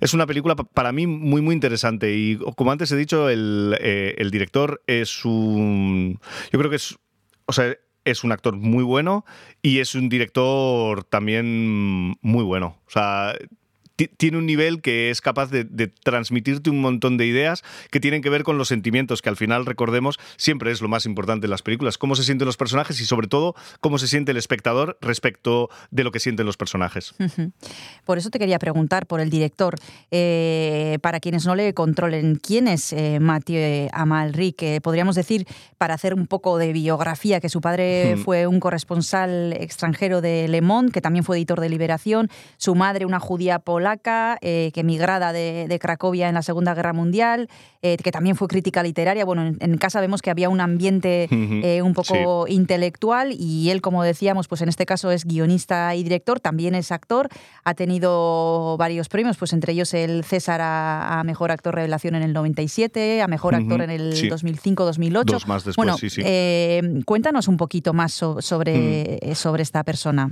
es 0.00 0.14
una 0.14 0.26
película 0.26 0.56
pa- 0.56 0.64
para 0.64 0.92
mí 0.92 1.06
muy, 1.06 1.42
muy 1.42 1.54
interesante. 1.54 2.14
Y 2.16 2.38
como 2.56 2.72
antes 2.72 2.90
he 2.92 2.96
dicho, 2.96 3.28
el, 3.28 3.76
eh, 3.80 4.14
el 4.18 4.30
director 4.30 4.45
es 4.86 5.24
un. 5.24 6.18
Yo 6.52 6.58
creo 6.58 6.70
que 6.70 6.76
es. 6.76 6.96
O 7.46 7.52
sea, 7.52 7.74
es 8.04 8.24
un 8.24 8.32
actor 8.32 8.56
muy 8.56 8.84
bueno 8.84 9.24
y 9.62 9.78
es 9.78 9.94
un 9.94 10.08
director 10.08 11.04
también 11.04 12.16
muy 12.20 12.44
bueno. 12.44 12.78
O 12.86 12.90
sea. 12.90 13.34
Ti- 13.96 14.08
Tiene 14.16 14.38
un 14.38 14.46
nivel 14.46 14.80
que 14.80 15.10
es 15.10 15.20
capaz 15.20 15.50
de, 15.50 15.64
de 15.64 15.88
transmitirte 15.88 16.70
un 16.70 16.80
montón 16.80 17.16
de 17.16 17.26
ideas 17.26 17.64
que 17.90 18.00
tienen 18.00 18.22
que 18.22 18.30
ver 18.30 18.42
con 18.42 18.58
los 18.58 18.68
sentimientos, 18.68 19.22
que 19.22 19.28
al 19.28 19.36
final, 19.36 19.66
recordemos, 19.66 20.18
siempre 20.36 20.70
es 20.70 20.80
lo 20.80 20.88
más 20.88 21.06
importante 21.06 21.46
en 21.46 21.50
las 21.50 21.62
películas. 21.62 21.98
Cómo 21.98 22.14
se 22.16 22.24
sienten 22.24 22.46
los 22.46 22.56
personajes 22.56 23.00
y, 23.00 23.06
sobre 23.06 23.26
todo, 23.26 23.54
cómo 23.80 23.98
se 23.98 24.08
siente 24.08 24.32
el 24.32 24.36
espectador 24.36 24.98
respecto 25.00 25.70
de 25.90 26.04
lo 26.04 26.12
que 26.12 26.20
sienten 26.20 26.46
los 26.46 26.56
personajes. 26.56 27.14
Por 28.04 28.18
eso 28.18 28.30
te 28.30 28.38
quería 28.38 28.58
preguntar 28.58 29.06
por 29.06 29.20
el 29.20 29.30
director. 29.30 29.76
Eh, 30.10 30.98
para 31.02 31.20
quienes 31.20 31.46
no 31.46 31.54
le 31.54 31.72
controlen, 31.74 32.36
¿quién 32.36 32.68
es 32.68 32.92
eh, 32.92 33.18
Mathieu 33.20 33.88
Amalric? 33.92 34.62
Eh, 34.62 34.80
podríamos 34.80 35.16
decir, 35.16 35.46
para 35.78 35.94
hacer 35.94 36.14
un 36.14 36.26
poco 36.26 36.58
de 36.58 36.72
biografía, 36.72 37.40
que 37.40 37.48
su 37.48 37.60
padre 37.60 38.16
fue 38.24 38.46
un 38.46 38.60
corresponsal 38.60 39.54
extranjero 39.58 40.20
de 40.20 40.48
Le 40.48 40.60
Monde, 40.60 40.92
que 40.92 41.00
también 41.00 41.24
fue 41.24 41.36
editor 41.36 41.60
de 41.60 41.68
Liberación, 41.68 42.28
su 42.56 42.74
madre 42.74 43.06
una 43.06 43.20
judía 43.20 43.58
polaca, 43.58 43.85
eh, 44.40 44.70
que 44.74 44.80
emigrada 44.80 45.32
de, 45.32 45.66
de 45.68 45.78
Cracovia 45.78 46.28
en 46.28 46.34
la 46.34 46.42
Segunda 46.42 46.74
Guerra 46.74 46.92
Mundial, 46.92 47.48
eh, 47.82 47.96
que 47.96 48.10
también 48.10 48.36
fue 48.36 48.48
crítica 48.48 48.82
literaria. 48.82 49.24
Bueno, 49.24 49.42
en, 49.46 49.56
en 49.60 49.78
casa 49.78 50.00
vemos 50.00 50.22
que 50.22 50.30
había 50.30 50.48
un 50.48 50.60
ambiente 50.60 51.28
eh, 51.30 51.82
un 51.82 51.94
poco 51.94 52.46
intelectual 52.48 53.32
y 53.32 53.70
él, 53.70 53.80
como 53.80 54.02
decíamos, 54.02 54.48
pues 54.48 54.60
en 54.62 54.68
este 54.68 54.86
caso 54.86 55.10
es 55.10 55.24
guionista 55.24 55.94
y 55.94 56.02
director, 56.02 56.40
también 56.40 56.74
es 56.74 56.90
actor, 56.92 57.28
ha 57.64 57.74
tenido 57.74 58.76
varios 58.78 59.08
premios, 59.08 59.36
pues 59.36 59.52
entre 59.52 59.72
ellos 59.72 59.94
el 59.94 60.24
César 60.24 60.60
a, 60.60 61.20
a 61.20 61.24
Mejor 61.24 61.50
Actor 61.50 61.74
Revelación 61.74 62.14
en 62.14 62.22
el 62.22 62.32
97, 62.32 63.22
a 63.22 63.28
Mejor 63.28 63.54
Actor 63.54 63.82
en 63.82 63.90
el 63.90 64.16
sí. 64.16 64.28
2005-2008. 64.28 65.24
Dos 65.24 65.46
más 65.48 65.64
después, 65.64 65.76
bueno, 65.76 65.96
sí, 65.98 66.10
sí. 66.10 66.22
cuéntanos 67.04 67.48
un 67.48 67.56
poquito 67.56 67.92
más 67.92 68.12
so- 68.12 68.40
sobre, 68.42 69.34
sobre 69.34 69.62
esta 69.62 69.84
persona. 69.84 70.30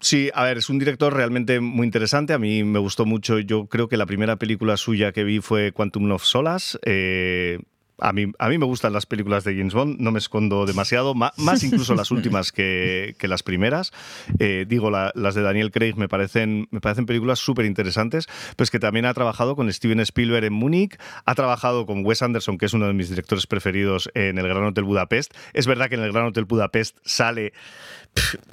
Sí, 0.00 0.30
a 0.34 0.44
ver, 0.44 0.58
es 0.58 0.68
un 0.68 0.78
director 0.78 1.12
realmente 1.14 1.60
muy 1.60 1.86
interesante. 1.86 2.32
A 2.32 2.38
mí 2.38 2.64
me 2.64 2.78
gustó 2.84 3.06
mucho. 3.06 3.38
Yo 3.38 3.66
creo 3.66 3.88
que 3.88 3.96
la 3.96 4.06
primera 4.06 4.36
película 4.36 4.76
suya 4.76 5.12
que 5.12 5.24
vi 5.24 5.40
fue 5.40 5.72
Quantum 5.72 6.10
of 6.12 6.22
Solas. 6.22 6.78
Eh, 6.84 7.58
a 7.98 8.12
mí, 8.12 8.26
a 8.38 8.48
mí 8.48 8.58
me 8.58 8.66
gustan 8.66 8.92
las 8.92 9.06
películas 9.06 9.44
de 9.44 9.56
James 9.56 9.72
Bond, 9.74 10.00
no 10.00 10.10
me 10.10 10.18
escondo 10.18 10.66
demasiado, 10.66 11.14
ma- 11.14 11.32
más, 11.38 11.62
incluso 11.62 11.94
las 11.94 12.10
últimas 12.10 12.52
que, 12.52 13.14
que 13.18 13.28
las 13.28 13.42
primeras. 13.42 13.92
Eh, 14.38 14.66
digo, 14.68 14.90
la- 14.90 15.12
las 15.14 15.34
de 15.34 15.42
Daniel 15.42 15.70
Craig 15.70 15.94
me 15.96 16.08
parecen, 16.08 16.68
me 16.70 16.80
parecen 16.80 17.06
películas 17.06 17.38
súper 17.38 17.66
interesantes, 17.66 18.26
pues 18.56 18.70
que 18.70 18.78
también 18.78 19.06
ha 19.06 19.14
trabajado 19.14 19.54
con 19.56 19.72
Steven 19.72 20.00
Spielberg 20.00 20.44
en 20.44 20.52
Múnich, 20.52 20.98
ha 21.24 21.34
trabajado 21.34 21.86
con 21.86 22.04
Wes 22.04 22.22
Anderson, 22.22 22.58
que 22.58 22.66
es 22.66 22.72
uno 22.74 22.86
de 22.86 22.92
mis 22.94 23.08
directores 23.10 23.46
preferidos 23.46 24.10
en 24.14 24.38
El 24.38 24.48
Gran 24.48 24.64
Hotel 24.64 24.84
Budapest. 24.84 25.32
Es 25.52 25.66
verdad 25.66 25.88
que 25.88 25.94
en 25.94 26.02
El 26.02 26.12
Gran 26.12 26.26
Hotel 26.26 26.44
Budapest 26.46 26.96
sale 27.04 27.52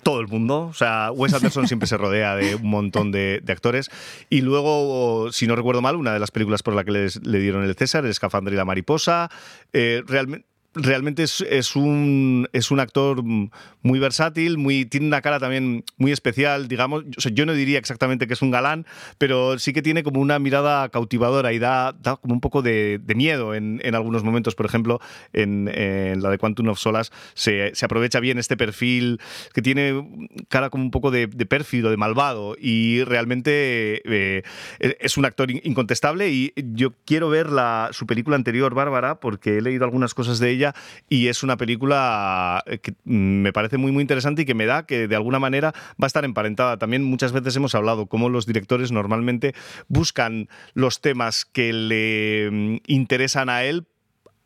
todo 0.03 0.21
el 0.21 0.27
mundo, 0.27 0.61
o 0.67 0.73
sea, 0.73 1.11
Wes 1.11 1.33
Anderson 1.35 1.67
siempre 1.67 1.87
se 1.87 1.95
rodea 1.97 2.35
de 2.35 2.55
un 2.55 2.67
montón 2.69 3.11
de, 3.11 3.41
de 3.43 3.53
actores. 3.53 3.89
Y 4.29 4.41
luego, 4.41 5.31
si 5.31 5.45
no 5.45 5.55
recuerdo 5.55 5.81
mal, 5.83 5.95
una 5.95 6.13
de 6.13 6.19
las 6.19 6.31
películas 6.31 6.63
por 6.63 6.73
la 6.73 6.83
que 6.83 6.91
les- 6.91 7.25
le 7.25 7.39
dieron 7.39 7.63
el 7.63 7.75
César, 7.75 8.03
El 8.03 8.11
escafandra 8.11 8.53
y 8.53 8.57
la 8.57 8.65
mariposa, 8.65 9.29
eh, 9.73 10.03
realmente 10.07 10.47
realmente 10.73 11.23
es, 11.23 11.41
es 11.41 11.75
un, 11.75 12.47
es 12.53 12.71
un 12.71 12.79
actor 12.79 13.23
muy 13.23 13.99
versátil, 13.99 14.57
muy, 14.57 14.85
tiene 14.85 15.07
una 15.07 15.21
cara 15.21 15.39
también 15.39 15.83
muy 15.97 16.11
especial, 16.11 16.67
digamos. 16.67 17.03
O 17.17 17.21
sea, 17.21 17.31
yo 17.33 17.45
no 17.45 17.53
diría 17.53 17.77
exactamente 17.77 18.27
que 18.27 18.33
es 18.33 18.41
un 18.41 18.51
galán, 18.51 18.85
pero 19.17 19.59
sí 19.59 19.73
que 19.73 19.81
tiene 19.81 20.03
como 20.03 20.21
una 20.21 20.39
mirada 20.39 20.87
cautivadora 20.89 21.51
y 21.51 21.59
da, 21.59 21.93
da 21.93 22.15
como 22.15 22.33
un 22.33 22.41
poco 22.41 22.61
de, 22.61 22.99
de 23.03 23.15
miedo 23.15 23.53
en, 23.53 23.81
en 23.83 23.95
algunos 23.95 24.23
momentos. 24.23 24.55
Por 24.55 24.65
ejemplo, 24.65 25.01
en, 25.33 25.67
en 25.73 26.21
la 26.21 26.29
de 26.29 26.37
Quantum 26.37 26.69
of 26.69 26.79
Solas 26.79 27.11
se, 27.33 27.71
se 27.75 27.85
aprovecha 27.85 28.19
bien 28.19 28.37
este 28.37 28.55
perfil 28.55 29.19
que 29.53 29.61
tiene 29.61 30.07
cara 30.47 30.69
como 30.69 30.83
un 30.83 30.91
poco 30.91 31.11
de, 31.11 31.27
de 31.27 31.45
pérfido, 31.45 31.89
de 31.89 31.97
malvado 31.97 32.55
y 32.59 33.03
realmente 33.03 34.01
eh, 34.05 34.43
es 34.79 35.17
un 35.17 35.25
actor 35.25 35.51
in- 35.51 35.61
incontestable 35.63 36.29
y 36.29 36.53
yo 36.55 36.93
quiero 37.05 37.29
ver 37.29 37.49
la, 37.49 37.89
su 37.91 38.05
película 38.05 38.35
anterior, 38.35 38.73
Bárbara, 38.73 39.19
porque 39.19 39.57
he 39.57 39.61
leído 39.61 39.83
algunas 39.83 40.13
cosas 40.13 40.39
de 40.39 40.51
ella 40.51 40.60
y 41.09 41.27
es 41.27 41.43
una 41.43 41.57
película 41.57 42.63
que 42.81 42.93
mm, 43.03 43.41
me 43.41 43.53
parece 43.53 43.77
muy 43.77 43.91
muy 43.91 44.01
interesante 44.01 44.43
y 44.43 44.45
que 44.45 44.53
me 44.53 44.65
da 44.65 44.85
que 44.85 45.07
de 45.07 45.15
alguna 45.15 45.39
manera 45.39 45.73
va 45.91 46.05
a 46.05 46.07
estar 46.07 46.25
emparentada. 46.25 46.77
También 46.77 47.03
muchas 47.03 47.31
veces 47.31 47.55
hemos 47.55 47.75
hablado 47.75 48.05
cómo 48.05 48.29
los 48.29 48.45
directores 48.45 48.91
normalmente 48.91 49.53
buscan 49.87 50.47
los 50.73 51.01
temas 51.01 51.45
que 51.45 51.73
le 51.73 52.49
mm, 52.51 52.77
interesan 52.87 53.49
a 53.49 53.63
él 53.63 53.87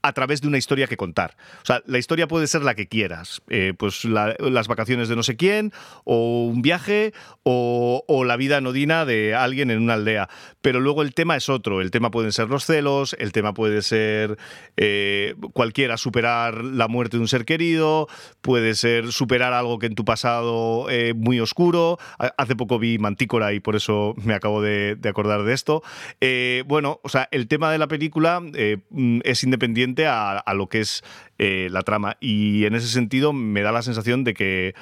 a 0.08 0.14
través 0.14 0.40
de 0.42 0.48
una 0.48 0.58
historia 0.60 0.86
que 0.86 0.98
contar. 0.98 1.36
O 1.64 1.66
sea, 1.66 1.82
la 1.88 1.98
historia 1.98 2.28
puede 2.28 2.46
ser 2.46 2.62
la 2.62 2.76
que 2.76 2.88
quieras. 2.88 3.42
Eh, 3.50 3.74
pues 3.78 4.06
la- 4.06 4.36
las 4.40 4.68
vacaciones 4.68 5.10
de 5.10 5.16
no 5.16 5.24
sé 5.24 5.36
quién, 5.36 5.72
o 6.04 6.46
un 6.46 6.62
viaje, 6.62 7.12
o, 7.44 8.04
la 8.26 8.38
vida 8.38 8.58
anodina 8.58 9.06
de 9.06 9.34
alguien 9.36 9.70
en 9.72 9.80
una 9.82 9.94
aldea. 9.96 10.30
Pero 10.62 10.80
luego 10.80 11.02
el 11.02 11.14
tema 11.14 11.36
es 11.36 11.50
otro. 11.50 11.82
El 11.82 11.92
tema 11.92 12.12
pueden 12.12 12.32
ser 12.32 12.50
los 12.50 12.66
celos, 12.66 13.16
el 13.20 13.32
tema 13.32 13.54
puede 13.54 13.82
ser 13.82 14.38
eh, 14.78 15.36
cualquiera, 15.54 15.98
superar 15.98 16.64
la 16.64 16.88
muerte 16.88 17.18
de 17.18 17.22
un 17.22 17.28
ser 17.28 17.46
querido, 17.46 18.08
puede 18.42 18.74
ser 18.76 19.12
superar 19.12 19.54
algo 19.54 19.80
que 19.80 19.86
en 19.88 19.96
tu 19.96 20.06
pasado 20.06 20.88
eh, 20.90 21.14
muy 21.16 21.40
oscuro. 21.40 21.98
Ha- 22.20 22.34
Hace 22.38 22.56
poco 22.56 22.78
vi 22.80 22.98
Mantícora 23.00 23.54
y 23.54 23.60
por 23.60 23.76
eso 23.76 24.14
me 24.24 24.34
acabo 24.36 24.62
de, 24.62 24.98
acordar 25.08 25.44
de 25.44 25.54
esto. 25.54 25.82
Eh, 26.22 26.64
bueno, 26.68 27.00
o 27.04 27.10
sea, 27.10 27.28
el 27.32 27.48
tema 27.48 27.72
de 27.72 27.78
la 27.80 27.88
película 27.88 28.40
mm, 28.40 29.20
es 29.24 29.44
independiente 29.44 29.95
a, 30.08 30.44
lo 30.54 30.68
que 30.68 30.82
es 30.82 31.04
eh, 31.38 31.70
la 31.72 31.82
trama. 31.82 32.18
Y 32.20 32.66
en 32.66 32.76
ese 32.76 32.88
sentido 32.88 33.34
me 33.34 33.62
da 33.62 33.72
la 33.72 33.82
sensación 33.82 34.24
de 34.24 34.34
que 34.34 34.76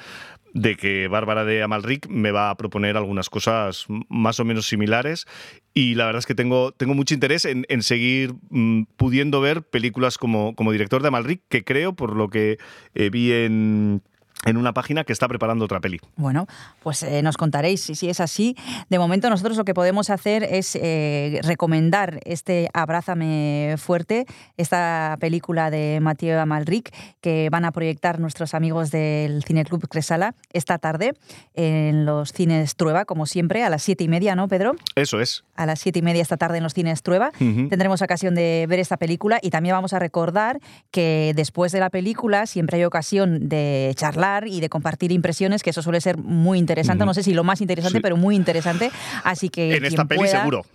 de 0.54 0.76
que 0.76 1.08
Bárbara 1.08 1.44
de 1.44 1.64
Amalric 1.64 2.06
me 2.08 2.30
va 2.30 2.48
a 2.48 2.56
proponer 2.56 2.96
algunas 2.96 3.28
cosas 3.28 3.86
más 4.08 4.38
o 4.38 4.44
menos 4.44 4.66
similares. 4.66 5.26
Y 5.74 5.96
la 5.96 6.06
verdad 6.06 6.20
es 6.20 6.26
que 6.26 6.36
tengo, 6.36 6.70
tengo 6.70 6.94
mucho 6.94 7.12
interés 7.12 7.44
en, 7.44 7.66
en 7.68 7.82
seguir 7.82 8.34
mm, 8.50 8.84
pudiendo 8.96 9.40
ver 9.40 9.62
películas 9.62 10.16
como, 10.16 10.54
como 10.54 10.70
director 10.70 11.02
de 11.02 11.08
Amalric, 11.08 11.42
que 11.48 11.64
creo, 11.64 11.94
por 11.94 12.14
lo 12.14 12.28
que 12.30 12.58
eh, 12.94 13.10
vi 13.10 13.32
en, 13.32 14.02
en 14.44 14.56
una 14.56 14.72
página, 14.74 15.04
que 15.04 15.12
está 15.12 15.26
preparando 15.28 15.64
otra 15.64 15.80
peli. 15.80 16.00
Bueno, 16.16 16.46
pues 16.82 17.02
eh, 17.02 17.22
nos 17.22 17.36
contaréis 17.36 17.80
si, 17.80 17.94
si 17.94 18.08
es 18.08 18.20
así. 18.20 18.56
De 18.90 18.98
momento 18.98 19.30
nosotros 19.30 19.56
lo 19.56 19.64
que 19.64 19.74
podemos 19.74 20.10
hacer 20.10 20.42
es 20.44 20.76
eh, 20.76 21.40
recomendar 21.42 22.20
este 22.24 22.68
Abrázame 22.74 23.76
fuerte, 23.78 24.26
esta 24.56 25.16
película 25.18 25.70
de 25.70 25.98
Mathieu 26.02 26.38
Amalric 26.38 26.92
que 27.20 27.48
van 27.50 27.64
a 27.64 27.72
proyectar 27.72 28.20
nuestros 28.20 28.54
amigos 28.54 28.90
del 28.90 29.44
Cine 29.44 29.64
Club 29.64 29.88
Cresala 29.88 30.34
esta 30.52 30.78
tarde 30.78 31.14
en 31.54 32.04
los 32.04 32.32
cines 32.32 32.76
Trueba, 32.76 33.04
como 33.04 33.26
siempre, 33.26 33.64
a 33.64 33.70
las 33.70 33.82
siete 33.82 34.04
y 34.04 34.08
media, 34.08 34.34
¿no, 34.34 34.48
Pedro? 34.48 34.74
Eso 34.94 35.20
es. 35.20 35.44
a 35.54 35.66
las 35.66 35.80
siete 35.80 36.00
y 36.00 36.02
media 36.02 36.22
esta 36.22 36.36
tarde 36.36 36.58
en 36.58 36.64
los 36.64 36.74
cines 36.74 37.02
Trueba. 37.02 37.30
Tendremos 37.38 38.02
ocasión 38.02 38.34
de 38.34 38.66
ver 38.68 38.78
esta 38.78 38.96
película 38.96 39.38
y 39.40 39.50
también 39.50 39.74
vamos 39.74 39.92
a 39.92 39.98
recordar 39.98 40.60
que 40.90 41.32
después 41.34 41.72
de 41.72 41.80
la 41.80 41.90
película 41.90 42.46
siempre 42.46 42.78
hay 42.78 42.84
ocasión 42.84 43.48
de 43.48 43.92
charlar 43.96 44.33
y 44.46 44.60
de 44.60 44.68
compartir 44.68 45.12
impresiones, 45.12 45.62
que 45.62 45.70
eso 45.70 45.82
suele 45.82 46.00
ser 46.00 46.18
muy 46.18 46.58
interesante. 46.58 47.04
No 47.04 47.14
sé 47.14 47.22
si 47.22 47.32
lo 47.34 47.44
más 47.44 47.60
interesante, 47.60 47.98
Sí. 47.98 48.02
pero 48.02 48.16
muy 48.16 48.34
interesante. 48.34 48.90
Así 49.22 49.48
que 49.50 49.76
En 49.76 49.84
esta 49.84 50.04
peli 50.06 50.18
pueda- 50.22 50.38
seguro. 50.40 50.66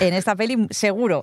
En 0.00 0.12
esta 0.12 0.36
peli 0.36 0.66
seguro. 0.70 1.22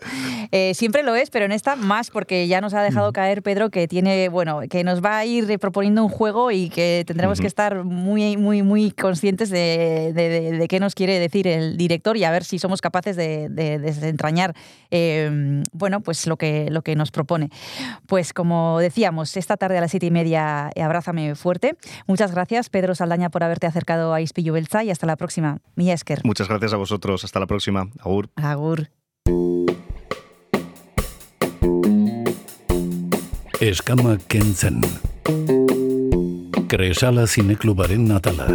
Eh, 0.52 0.74
siempre 0.74 1.04
lo 1.04 1.16
es, 1.16 1.30
pero 1.30 1.46
en 1.46 1.52
esta 1.52 1.76
más 1.76 2.10
porque 2.10 2.48
ya 2.48 2.62
nos 2.62 2.74
ha 2.74 2.82
dejado 2.82 3.14
caer 3.14 3.44
Pedro 3.44 3.70
que 3.70 3.88
tiene, 3.88 4.30
bueno, 4.30 4.62
que 4.70 4.84
nos 4.84 5.04
va 5.04 5.18
a 5.20 5.26
ir 5.26 5.60
proponiendo 5.60 6.04
un 6.04 6.10
juego 6.10 6.50
y 6.52 6.70
que 6.70 7.04
tendremos 7.06 7.40
que 7.40 7.48
estar 7.48 7.84
muy, 7.84 8.38
muy, 8.38 8.64
muy 8.64 8.92
conscientes 8.92 9.50
de, 9.50 10.12
de- 10.16 10.30
de- 10.30 10.52
de 10.58 10.68
qué 10.68 10.80
nos 10.80 10.96
quiere 10.96 11.20
decir 11.20 11.48
el 11.48 11.78
director 11.78 12.18
y 12.18 12.24
a 12.24 12.32
ver 12.32 12.44
si 12.44 12.58
somos 12.60 12.82
capaces 12.82 13.16
de, 13.16 13.50
de 13.50 13.78
desentrañar, 13.80 14.56
eh, 14.92 15.62
bueno, 15.74 16.02
pues 16.02 16.26
lo 16.28 16.38
que, 16.38 16.68
lo 16.70 16.82
que 16.82 16.96
nos 16.96 17.12
propone. 17.12 17.50
Pues 18.08 18.34
como 18.34 18.80
decíamos, 18.80 19.36
esta 19.38 19.58
tarde 19.58 19.78
a 19.78 19.82
las 19.82 19.92
siete 19.92 20.06
y 20.08 20.12
media, 20.12 20.70
abrázame 20.82 21.36
fuerte. 21.36 21.73
Muchas 22.08 22.32
gracias, 22.32 22.70
Pedro 22.70 22.96
Saldaña, 22.96 23.30
por 23.30 23.44
haberte 23.44 23.68
acercado 23.68 24.14
a 24.14 24.22
Ispillo 24.22 24.54
Belza 24.54 24.84
y 24.84 24.92
hasta 24.92 25.08
la 25.08 25.16
próxima. 25.16 25.60
Mía 25.76 25.94
Esker. 25.94 26.22
Muchas 26.24 26.48
gracias 26.48 26.74
a 26.74 26.78
vosotros. 26.78 27.24
Hasta 27.24 27.40
la 27.40 27.48
próxima. 27.48 27.88
Agur. 28.00 28.30
Agur. 28.36 28.90
Eskama 33.60 34.18
kentzen. 34.28 34.82
Kresala 36.68 37.28
zineklubaren 37.28 38.12
atala. 38.12 38.48